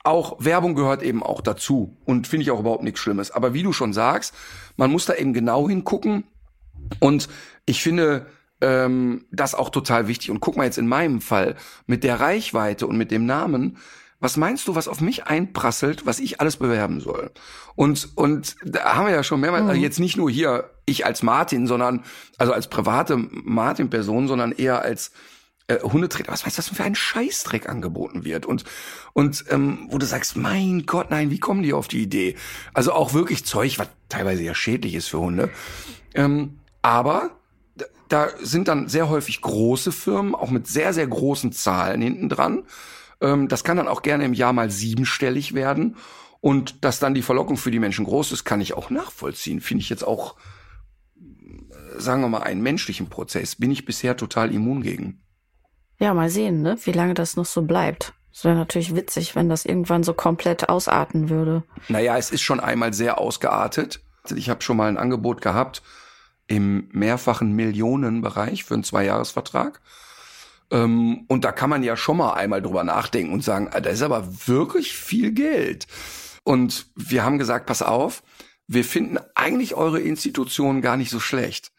[0.04, 3.30] auch, Werbung gehört eben auch dazu und finde ich auch überhaupt nichts Schlimmes.
[3.30, 4.34] Aber wie du schon sagst,
[4.76, 6.24] man muss da eben genau hingucken
[7.00, 7.28] und
[7.66, 8.26] ich finde,
[8.60, 10.30] ähm, das auch total wichtig.
[10.30, 11.56] Und guck mal jetzt in meinem Fall
[11.86, 13.76] mit der Reichweite und mit dem Namen,
[14.20, 17.30] was meinst du, was auf mich einprasselt, was ich alles bewerben soll?
[17.76, 19.70] Und, und da haben wir ja schon mehrmals, mhm.
[19.70, 22.04] also jetzt nicht nur hier ich als Martin, sondern,
[22.36, 25.12] also als private Martin-Person, sondern eher als
[25.68, 26.32] äh, Hundetrainer.
[26.32, 28.46] Was meinst du, was für ein Scheißdreck angeboten wird?
[28.46, 28.64] Und,
[29.12, 32.36] und ähm, wo du sagst, mein Gott, nein, wie kommen die auf die Idee?
[32.74, 35.50] Also auch wirklich Zeug, was teilweise ja schädlich ist für Hunde.
[36.14, 37.30] Ähm, aber
[38.08, 42.64] da sind dann sehr häufig große Firmen, auch mit sehr, sehr großen Zahlen hinten dran.
[43.20, 45.96] Ähm, das kann dann auch gerne im Jahr mal siebenstellig werden.
[46.40, 49.60] Und dass dann die Verlockung für die Menschen groß ist, kann ich auch nachvollziehen.
[49.60, 50.36] Finde ich jetzt auch,
[51.16, 53.56] äh, sagen wir mal, einen menschlichen Prozess.
[53.56, 55.22] Bin ich bisher total immun gegen.
[55.98, 56.78] Ja, mal sehen, ne?
[56.84, 58.12] wie lange das noch so bleibt.
[58.32, 61.64] Es wäre natürlich witzig, wenn das irgendwann so komplett ausarten würde.
[61.88, 64.00] Naja, es ist schon einmal sehr ausgeartet.
[64.32, 65.82] Ich habe schon mal ein Angebot gehabt
[66.46, 69.80] im mehrfachen Millionenbereich für einen Zweijahresvertrag.
[70.70, 73.94] Ähm, und da kann man ja schon mal einmal drüber nachdenken und sagen, ah, das
[73.94, 75.86] ist aber wirklich viel Geld.
[76.44, 78.22] Und wir haben gesagt, pass auf,
[78.66, 81.72] wir finden eigentlich eure Institution gar nicht so schlecht.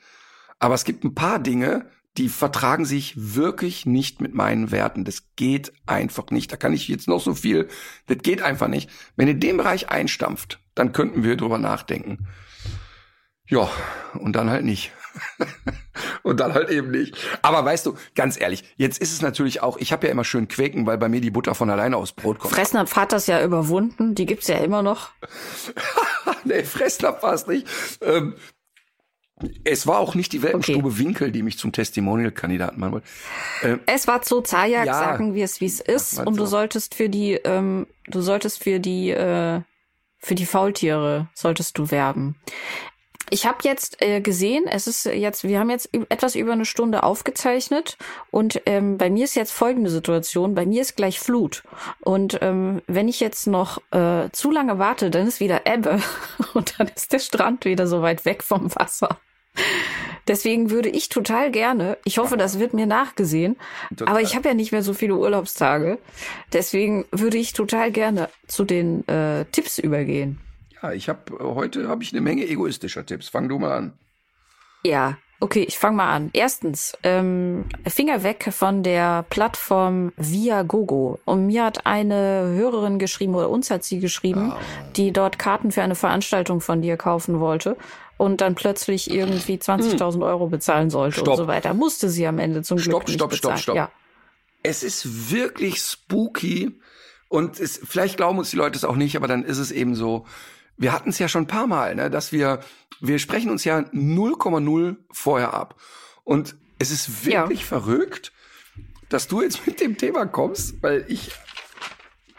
[0.57, 1.85] Aber es gibt ein paar Dinge,
[2.17, 5.05] die vertragen sich wirklich nicht mit meinen Werten.
[5.05, 6.51] Das geht einfach nicht.
[6.51, 7.69] Da kann ich jetzt noch so viel.
[8.07, 8.89] Das geht einfach nicht.
[9.15, 12.27] Wenn ihr den Bereich einstampft, dann könnten wir drüber nachdenken.
[13.47, 13.69] Ja,
[14.15, 14.91] und dann halt nicht.
[16.23, 17.15] und dann halt eben nicht.
[17.41, 20.47] Aber weißt du, ganz ehrlich, jetzt ist es natürlich auch, ich habe ja immer schön
[20.47, 22.53] Quäken, weil bei mir die Butter von alleine aus Brot kommt.
[22.53, 25.09] Fressnapf hat das ja überwunden, die gibt's ja immer noch.
[26.43, 27.67] nee, Fressnapf war es nicht.
[28.01, 28.35] Ähm,
[29.63, 30.97] es war auch nicht die Welpenstube okay.
[30.97, 33.07] Winkel, die mich zum Testimonial-Kandidaten machen wollte.
[33.63, 36.19] Ähm, es war zu Zajak, ja, sagen wir es, wie es ist.
[36.19, 39.61] Und du solltest für die, ähm, du solltest für die, äh,
[40.17, 42.35] für die Faultiere solltest du werben.
[43.29, 47.03] Ich habe jetzt äh, gesehen, es ist jetzt, wir haben jetzt etwas über eine Stunde
[47.03, 47.97] aufgezeichnet
[48.31, 51.63] und ähm, bei mir ist jetzt folgende Situation: Bei mir ist gleich Flut
[52.01, 56.01] und ähm, wenn ich jetzt noch äh, zu lange warte, dann ist wieder Ebbe
[56.53, 59.19] und dann ist der Strand wieder so weit weg vom Wasser.
[60.27, 63.57] Deswegen würde ich total gerne, ich hoffe, das wird mir nachgesehen,
[63.89, 64.07] total.
[64.07, 65.97] aber ich habe ja nicht mehr so viele Urlaubstage.
[66.53, 70.39] Deswegen würde ich total gerne zu den äh, Tipps übergehen.
[70.81, 73.29] Ja, ich habe heute habe ich eine Menge egoistischer Tipps.
[73.29, 73.93] Fang du mal an.
[74.83, 76.29] Ja, okay, ich fange mal an.
[76.33, 81.19] Erstens, ähm, Finger weg von der Plattform Viagogo.
[81.25, 84.59] Und mir hat eine Hörerin geschrieben, oder uns hat sie geschrieben, ah.
[84.95, 87.75] die dort Karten für eine Veranstaltung von dir kaufen wollte
[88.17, 90.21] und dann plötzlich irgendwie 20.000 hm.
[90.21, 91.27] Euro bezahlen sollte stopp.
[91.27, 91.73] und so weiter.
[91.73, 93.57] Musste sie am Ende zum stopp, Glück nicht stopp, bezahlen.
[93.57, 93.91] Stopp, stopp, stopp.
[93.91, 93.91] Ja.
[94.63, 96.79] Es ist wirklich spooky
[97.29, 99.95] und es, vielleicht glauben uns die Leute es auch nicht, aber dann ist es eben
[99.95, 100.25] so,
[100.79, 102.61] wir hatten es ja schon ein paar Mal, ne, dass wir,
[103.01, 105.75] wir sprechen uns ja 0,0 vorher ab.
[106.23, 107.65] Und es ist wirklich ja.
[107.65, 108.31] verrückt,
[109.09, 111.31] dass du jetzt mit dem Thema kommst, weil ich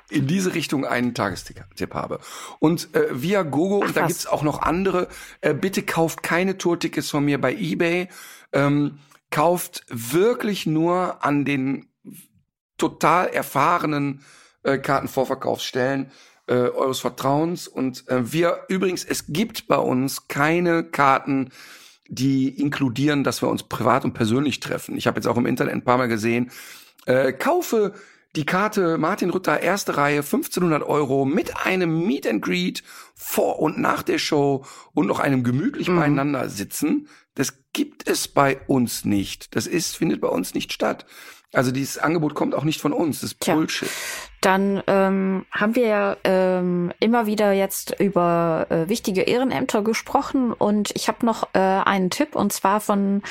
[0.08, 2.18] in diese Richtung einen Tagestipp habe.
[2.58, 5.08] Und äh, via Gogo, Ach, und da gibt's auch noch andere,
[5.42, 8.08] äh, bitte kauft keine Tourtickets von mir bei eBay.
[8.52, 8.98] Ähm,
[9.30, 11.86] kauft wirklich nur an den
[12.78, 14.24] total erfahrenen
[14.62, 16.10] äh, Kartenvorverkaufsstellen
[16.50, 17.68] äh, eures Vertrauens.
[17.68, 21.50] Und äh, wir übrigens, es gibt bei uns keine Karten,
[22.08, 24.96] die inkludieren, dass wir uns privat und persönlich treffen.
[24.96, 26.50] Ich habe jetzt auch im Internet ein paar Mal gesehen,
[27.06, 27.94] äh, kaufe
[28.36, 32.82] die Karte Martin Rütter, erste Reihe, 1500 Euro mit einem Meet and Greet
[33.14, 35.96] vor und nach der Show und noch einem gemütlich mhm.
[35.96, 37.08] beieinander sitzen.
[37.34, 39.54] Das gibt es bei uns nicht.
[39.54, 41.06] Das ist, findet bei uns nicht statt.
[41.52, 43.20] Also dieses Angebot kommt auch nicht von uns.
[43.20, 43.54] Das ist Tja.
[44.40, 50.92] Dann ähm, haben wir ja ähm, immer wieder jetzt über äh, wichtige Ehrenämter gesprochen und
[50.94, 53.22] ich habe noch äh, einen Tipp und zwar von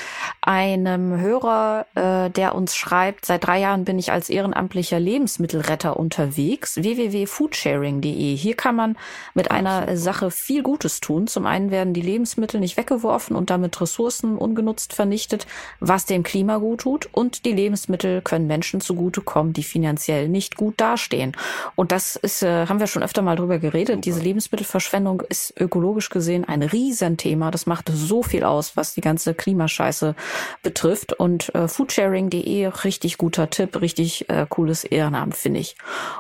[0.42, 6.76] einem Hörer, äh, der uns schreibt, seit drei Jahren bin ich als ehrenamtlicher Lebensmittelretter unterwegs,
[6.76, 8.36] www.foodsharing.de.
[8.36, 8.96] Hier kann man
[9.34, 11.26] mit einer Sache viel Gutes tun.
[11.26, 15.48] Zum einen werden die Lebensmittel nicht weggeworfen und damit Ressourcen ungenutzt vernichtet,
[15.80, 20.76] was dem Klima gut tut und die Lebensmittel können Menschen zugutekommen, die finanziell nicht gut
[20.78, 21.36] dastehen dastehen.
[21.76, 23.88] Und das ist, äh, haben wir schon öfter mal drüber geredet.
[23.96, 24.02] Super.
[24.02, 27.52] Diese Lebensmittelverschwendung ist ökologisch gesehen ein Riesenthema.
[27.52, 30.16] Das macht so viel aus, was die ganze Klimascheiße
[30.64, 31.14] betrifft.
[31.14, 35.76] Und äh, foodsharing.de, richtig guter Tipp, richtig äh, cooles Ehrenamt, finde ich.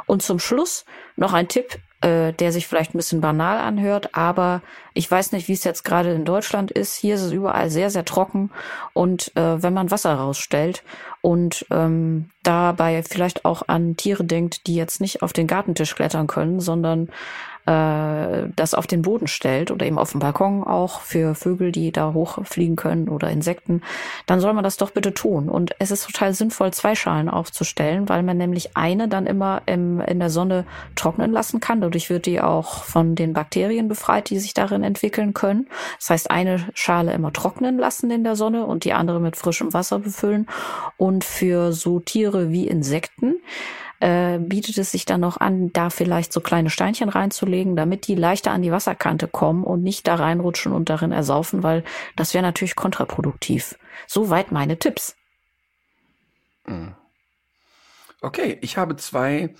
[0.05, 4.61] Und zum Schluss noch ein Tipp, äh, der sich vielleicht ein bisschen banal anhört, aber
[4.93, 6.95] ich weiß nicht, wie es jetzt gerade in Deutschland ist.
[6.95, 8.51] Hier ist es überall sehr, sehr trocken
[8.93, 10.83] und äh, wenn man Wasser rausstellt
[11.21, 16.27] und ähm, dabei vielleicht auch an Tiere denkt, die jetzt nicht auf den Gartentisch klettern
[16.27, 17.09] können, sondern
[17.69, 21.91] äh, das auf den Boden stellt oder eben auf dem Balkon auch für Vögel, die
[21.91, 23.81] da hochfliegen können oder Insekten,
[24.25, 25.49] dann soll man das doch bitte tun.
[25.49, 30.01] Und es ist total sinnvoll, zwei Schalen aufzustellen, weil man nämlich eine dann immer im,
[30.01, 30.65] in der Sonne
[30.95, 31.81] trocknen lassen kann.
[31.81, 35.67] Dadurch wird die auch von den Bakterien befreit, die sich darin entwickeln können.
[35.99, 39.73] Das heißt, eine Schale immer trocknen lassen in der Sonne und die andere mit frischem
[39.73, 40.47] Wasser befüllen.
[40.97, 43.35] Und für so Tiere wie Insekten
[43.99, 48.15] äh, bietet es sich dann noch an, da vielleicht so kleine Steinchen reinzulegen, damit die
[48.15, 51.83] leichter an die Wasserkante kommen und nicht da reinrutschen und darin ersaufen, weil
[52.15, 53.77] das wäre natürlich kontraproduktiv.
[54.07, 55.15] Soweit meine Tipps.
[56.65, 56.95] Hm.
[58.21, 59.55] Okay, ich habe zwei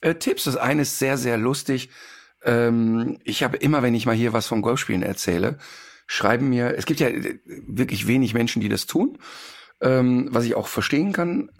[0.00, 0.44] äh, Tipps.
[0.44, 1.90] Das eine ist sehr, sehr lustig.
[2.44, 5.58] Ähm, ich habe immer, wenn ich mal hier was vom Golfspielen erzähle,
[6.06, 9.18] schreiben mir, es gibt ja äh, wirklich wenig Menschen, die das tun,
[9.80, 11.50] ähm, was ich auch verstehen kann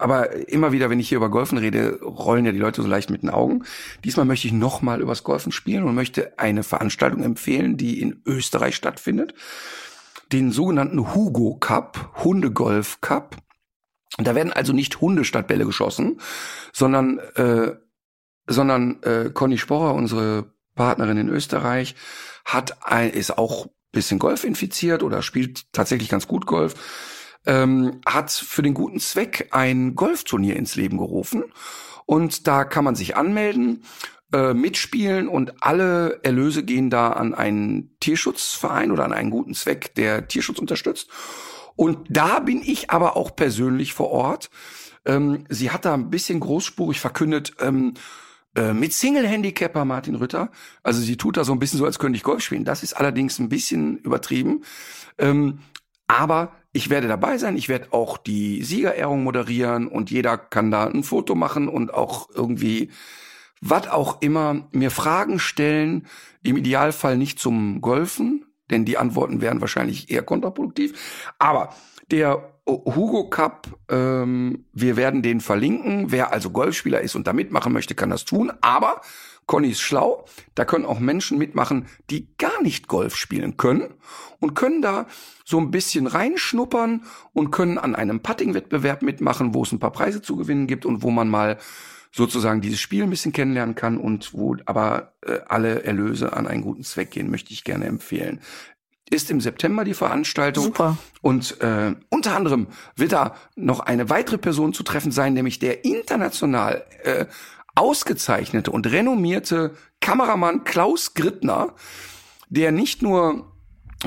[0.00, 3.10] aber immer wieder, wenn ich hier über Golfen rede, rollen ja die Leute so leicht
[3.10, 3.64] mit den Augen.
[4.04, 8.76] Diesmal möchte ich nochmal übers Golfen spielen und möchte eine Veranstaltung empfehlen, die in Österreich
[8.76, 9.34] stattfindet.
[10.32, 13.36] Den sogenannten Hugo Cup, Hundegolf Cup.
[14.18, 16.20] Da werden also nicht Hunde statt Bälle geschossen,
[16.72, 17.72] sondern, äh,
[18.46, 21.94] sondern äh, Conny Sporrer, unsere Partnerin in Österreich,
[22.44, 26.74] hat ein, ist auch bisschen Golf infiziert oder spielt tatsächlich ganz gut Golf
[27.46, 31.44] ähm, hat für den guten Zweck ein Golfturnier ins Leben gerufen.
[32.06, 33.84] Und da kann man sich anmelden,
[34.32, 39.94] äh, mitspielen und alle Erlöse gehen da an einen Tierschutzverein oder an einen guten Zweck,
[39.94, 41.08] der Tierschutz unterstützt.
[41.76, 44.50] Und da bin ich aber auch persönlich vor Ort.
[45.04, 47.94] Ähm, sie hat da ein bisschen großspurig verkündet, ähm,
[48.56, 50.50] äh, mit Single-Handicapper Martin Rütter.
[50.82, 52.64] Also sie tut da so ein bisschen so, als könnte ich Golf spielen.
[52.64, 54.64] Das ist allerdings ein bisschen übertrieben.
[55.18, 55.60] Ähm,
[56.08, 60.86] aber ich werde dabei sein, ich werde auch die Siegerehrung moderieren und jeder kann da
[60.86, 62.90] ein Foto machen und auch irgendwie
[63.60, 66.06] was auch immer mir Fragen stellen,
[66.42, 71.32] im Idealfall nicht zum Golfen, denn die Antworten wären wahrscheinlich eher kontraproduktiv.
[71.38, 71.74] Aber
[72.10, 76.10] der Hugo Cup, ähm, wir werden den verlinken.
[76.10, 78.52] Wer also Golfspieler ist und da mitmachen möchte, kann das tun.
[78.60, 79.00] Aber
[79.50, 80.26] Conny ist schlau.
[80.54, 83.94] Da können auch Menschen mitmachen, die gar nicht Golf spielen können
[84.38, 85.08] und können da
[85.44, 90.22] so ein bisschen reinschnuppern und können an einem Putting-Wettbewerb mitmachen, wo es ein paar Preise
[90.22, 91.58] zu gewinnen gibt und wo man mal
[92.12, 96.62] sozusagen dieses Spiel ein bisschen kennenlernen kann und wo aber äh, alle Erlöse an einen
[96.62, 98.40] guten Zweck gehen, möchte ich gerne empfehlen.
[99.10, 100.66] Ist im September die Veranstaltung.
[100.66, 100.96] Super.
[101.22, 105.84] Und äh, unter anderem wird da noch eine weitere Person zu treffen sein, nämlich der
[105.84, 107.26] international äh,
[107.80, 111.74] ausgezeichnete und renommierte Kameramann Klaus Grittner,
[112.50, 113.46] der nicht nur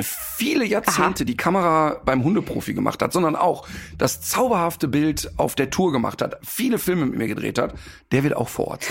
[0.01, 1.25] viele Jahrzehnte Aha.
[1.25, 3.67] die Kamera beim Hundeprofi gemacht hat, sondern auch
[3.97, 7.75] das zauberhafte Bild auf der Tour gemacht hat, viele Filme mit mir gedreht hat,
[8.11, 8.85] der wird auch vor Ort.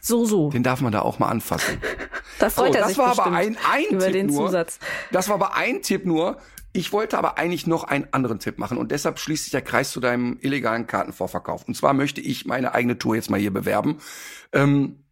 [0.00, 0.50] So, so.
[0.50, 1.78] Den darf man da auch mal anfassen.
[2.38, 4.46] da freut so, er das sich war aber ein, ein über Tipp den nur.
[4.46, 4.78] Zusatz.
[5.10, 6.38] Das war aber ein Tipp nur.
[6.78, 9.90] Ich wollte aber eigentlich noch einen anderen Tipp machen und deshalb schließt sich der Kreis
[9.90, 11.66] zu deinem illegalen Kartenvorverkauf.
[11.66, 13.98] Und zwar möchte ich meine eigene Tour jetzt mal hier bewerben.
[14.52, 15.02] Ähm,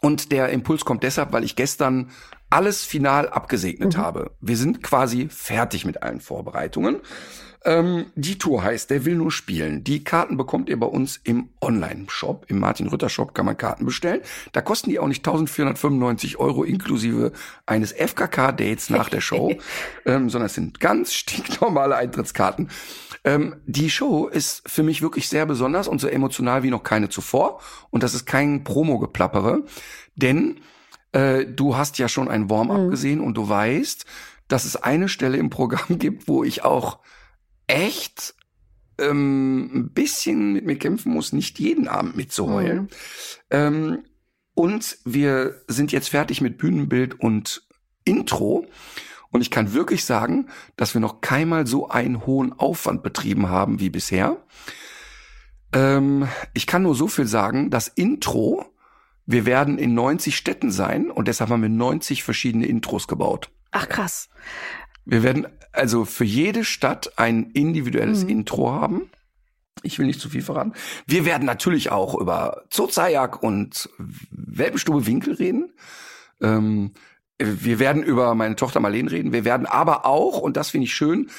[0.00, 2.10] und der Impuls kommt deshalb, weil ich gestern
[2.48, 4.00] alles final abgesegnet mhm.
[4.00, 4.30] habe.
[4.40, 7.02] Wir sind quasi fertig mit allen Vorbereitungen.
[7.64, 9.84] Ähm, die Tour heißt, der will nur spielen.
[9.84, 12.46] Die Karten bekommt ihr bei uns im Online-Shop.
[12.48, 14.22] Im Martin-Rütter-Shop kann man Karten bestellen.
[14.52, 17.32] Da kosten die auch nicht 1495 Euro inklusive
[17.66, 19.54] eines FKK-Dates nach der Show,
[20.06, 22.70] ähm, sondern es sind ganz stinknormale Eintrittskarten.
[23.24, 27.10] Ähm, die Show ist für mich wirklich sehr besonders und so emotional wie noch keine
[27.10, 27.60] zuvor.
[27.90, 29.64] Und das ist kein Promo-Geplappere,
[30.16, 30.60] denn
[31.12, 32.90] äh, du hast ja schon ein Warm-up mhm.
[32.90, 34.06] gesehen und du weißt,
[34.48, 37.00] dass es eine Stelle im Programm gibt, wo ich auch
[37.70, 38.34] echt
[38.98, 42.82] ähm, ein bisschen mit mir kämpfen muss, nicht jeden Abend mitzuheulen.
[42.82, 42.88] Mhm.
[43.50, 44.04] Ähm,
[44.54, 47.66] und wir sind jetzt fertig mit Bühnenbild und
[48.04, 48.66] Intro.
[49.30, 53.80] Und ich kann wirklich sagen, dass wir noch keinmal so einen hohen Aufwand betrieben haben
[53.80, 54.44] wie bisher.
[55.72, 58.66] Ähm, ich kann nur so viel sagen, das Intro,
[59.26, 63.50] wir werden in 90 Städten sein und deshalb haben wir 90 verschiedene Intros gebaut.
[63.70, 64.28] Ach krass.
[65.04, 68.30] Wir werden also für jede Stadt ein individuelles mhm.
[68.30, 69.10] Intro haben.
[69.82, 70.74] Ich will nicht zu viel verraten.
[71.06, 73.88] Wir werden natürlich auch über Zozajak und
[74.30, 75.72] Welpenstube Winkel reden.
[76.42, 76.92] Ähm,
[77.38, 79.32] wir werden über meine Tochter Marlene reden.
[79.32, 81.30] Wir werden aber auch, und das finde ich schön,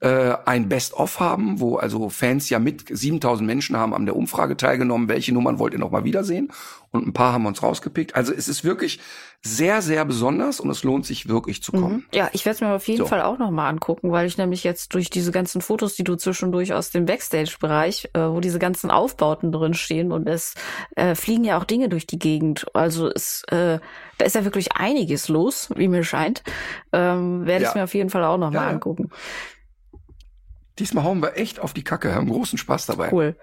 [0.00, 4.56] äh, ein Best-of haben, wo also Fans ja mit 7000 Menschen haben an der Umfrage
[4.56, 6.52] teilgenommen, welche Nummern wollt ihr noch mal wiedersehen?
[6.90, 8.14] Und ein paar haben wir uns rausgepickt.
[8.14, 9.00] Also es ist wirklich
[9.42, 11.96] sehr, sehr besonders und es lohnt sich wirklich zu kommen.
[11.96, 12.04] Mhm.
[12.12, 13.06] Ja, ich werde es mir auf jeden So.
[13.06, 16.72] Fall auch nochmal angucken, weil ich nämlich jetzt durch diese ganzen Fotos, die du zwischendurch
[16.72, 20.54] aus dem Backstage-Bereich, äh, wo diese ganzen Aufbauten drin stehen und es
[20.96, 22.66] äh, fliegen ja auch Dinge durch die Gegend.
[22.72, 23.78] Also es, äh,
[24.16, 26.42] da ist ja wirklich einiges los, wie mir scheint.
[26.92, 27.78] Ähm, werde ich Ja.
[27.78, 28.70] mir auf jeden Fall auch nochmal ja.
[28.70, 29.10] angucken.
[30.78, 33.10] Diesmal hauen wir echt auf die Kacke, haben großen Spaß dabei.
[33.12, 33.36] Cool.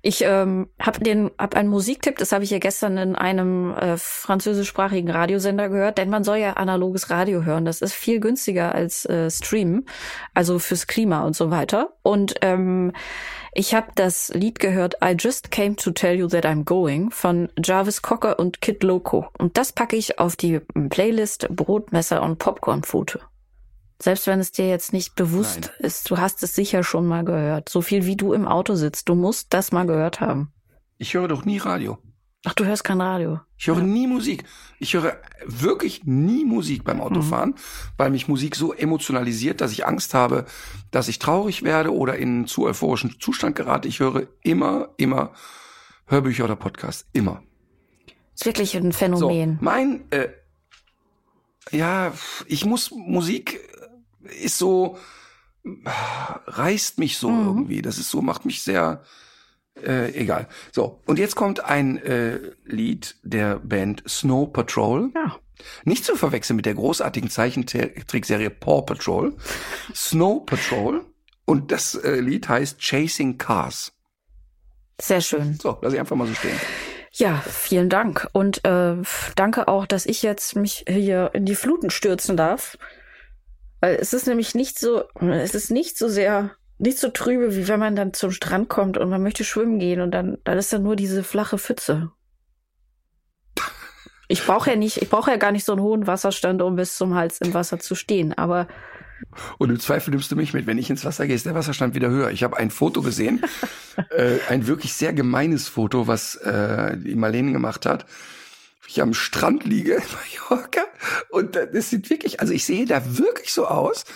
[0.00, 3.96] Ich ähm, habe den hab einen Musiktipp, das habe ich ja gestern in einem äh,
[3.96, 7.64] französischsprachigen Radiosender gehört, denn man soll ja analoges Radio hören.
[7.64, 9.86] Das ist viel günstiger als äh, Streamen,
[10.34, 11.94] also fürs Klima und so weiter.
[12.02, 12.92] Und ähm,
[13.52, 17.48] ich habe das Lied gehört I Just Came to Tell You That I'm Going von
[17.60, 19.26] Jarvis Cocker und Kid Loco.
[19.36, 20.60] Und das packe ich auf die
[20.90, 23.20] Playlist Brotmesser und Popcornpfote.
[24.00, 25.70] Selbst wenn es dir jetzt nicht bewusst Nein.
[25.86, 27.68] ist, du hast es sicher schon mal gehört.
[27.68, 30.52] So viel wie du im Auto sitzt, du musst das mal gehört haben.
[30.98, 31.98] Ich höre doch nie Radio.
[32.44, 33.40] Ach, du hörst kein Radio.
[33.56, 34.44] Ich höre nie Musik.
[34.78, 37.56] Ich höre wirklich nie Musik beim Autofahren,
[37.96, 40.46] weil mich Musik so emotionalisiert, dass ich Angst habe,
[40.92, 43.88] dass ich traurig werde oder in einen zu euphorischen Zustand gerate.
[43.88, 45.32] Ich höre immer, immer
[46.06, 47.08] Hörbücher oder Podcasts.
[47.12, 47.42] Immer.
[48.34, 49.58] Ist wirklich ein So, Phänomen.
[49.60, 50.28] mein, äh,
[51.72, 52.12] ja,
[52.46, 53.58] ich muss, Musik
[54.22, 54.98] ist so,
[56.46, 57.46] reißt mich so Mhm.
[57.46, 57.82] irgendwie.
[57.82, 59.02] Das ist so, macht mich sehr,
[59.82, 60.48] äh, egal.
[60.72, 65.10] So, und jetzt kommt ein äh, Lied der Band Snow Patrol.
[65.14, 65.36] Ja.
[65.84, 69.36] Nicht zu verwechseln mit der großartigen Zeichentrickserie Paw Patrol.
[69.94, 71.04] Snow Patrol.
[71.44, 73.92] Und das äh, Lied heißt Chasing Cars.
[75.00, 75.58] Sehr schön.
[75.60, 76.58] So, lass ich einfach mal so stehen.
[77.12, 78.28] Ja, vielen Dank.
[78.32, 78.96] Und äh,
[79.34, 82.76] danke auch, dass ich jetzt mich hier in die Fluten stürzen darf.
[83.80, 87.68] Weil es ist nämlich nicht so, es ist nicht so sehr, nicht so trübe, wie
[87.68, 90.72] wenn man dann zum Strand kommt und man möchte schwimmen gehen und dann, dann ist
[90.72, 92.10] da nur diese flache Pfütze.
[94.28, 96.96] Ich brauche ja nicht, ich brauche ja gar nicht so einen hohen Wasserstand, um bis
[96.96, 98.36] zum Hals im Wasser zu stehen.
[98.36, 98.68] Aber
[99.58, 100.66] Und im Zweifel nimmst du mich mit.
[100.66, 102.30] Wenn ich ins Wasser gehe, ist der Wasserstand wieder höher.
[102.30, 103.42] Ich habe ein Foto gesehen,
[104.10, 108.06] äh, ein wirklich sehr gemeines Foto, was äh, die Marlene gemacht hat.
[108.88, 110.02] Ich am Strand liege in
[110.48, 110.80] Mallorca
[111.28, 114.06] und das sieht wirklich, also ich sehe da wirklich so aus,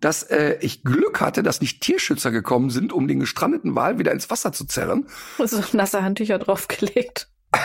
[0.00, 4.10] dass äh, ich Glück hatte, dass nicht Tierschützer gekommen sind, um den gestrandeten Wal wieder
[4.10, 5.06] ins Wasser zu zerren.
[5.38, 7.28] so nasse Handtücher draufgelegt.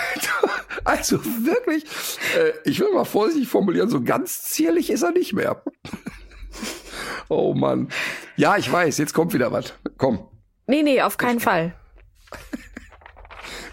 [0.83, 1.83] Also wirklich,
[2.37, 5.61] äh, ich will mal vorsichtig formulieren, so ganz zierlich ist er nicht mehr.
[7.27, 7.89] oh Mann.
[8.37, 9.73] Ja, ich weiß, jetzt kommt wieder was.
[9.97, 10.25] Komm.
[10.65, 11.73] Nee, nee, auf keinen Fall.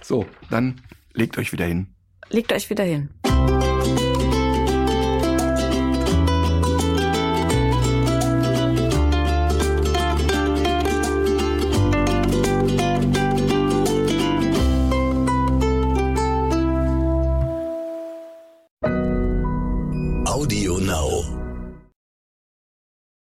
[0.03, 0.81] So, dann
[1.13, 1.94] legt euch wieder hin.
[2.31, 3.11] Legt euch wieder hin.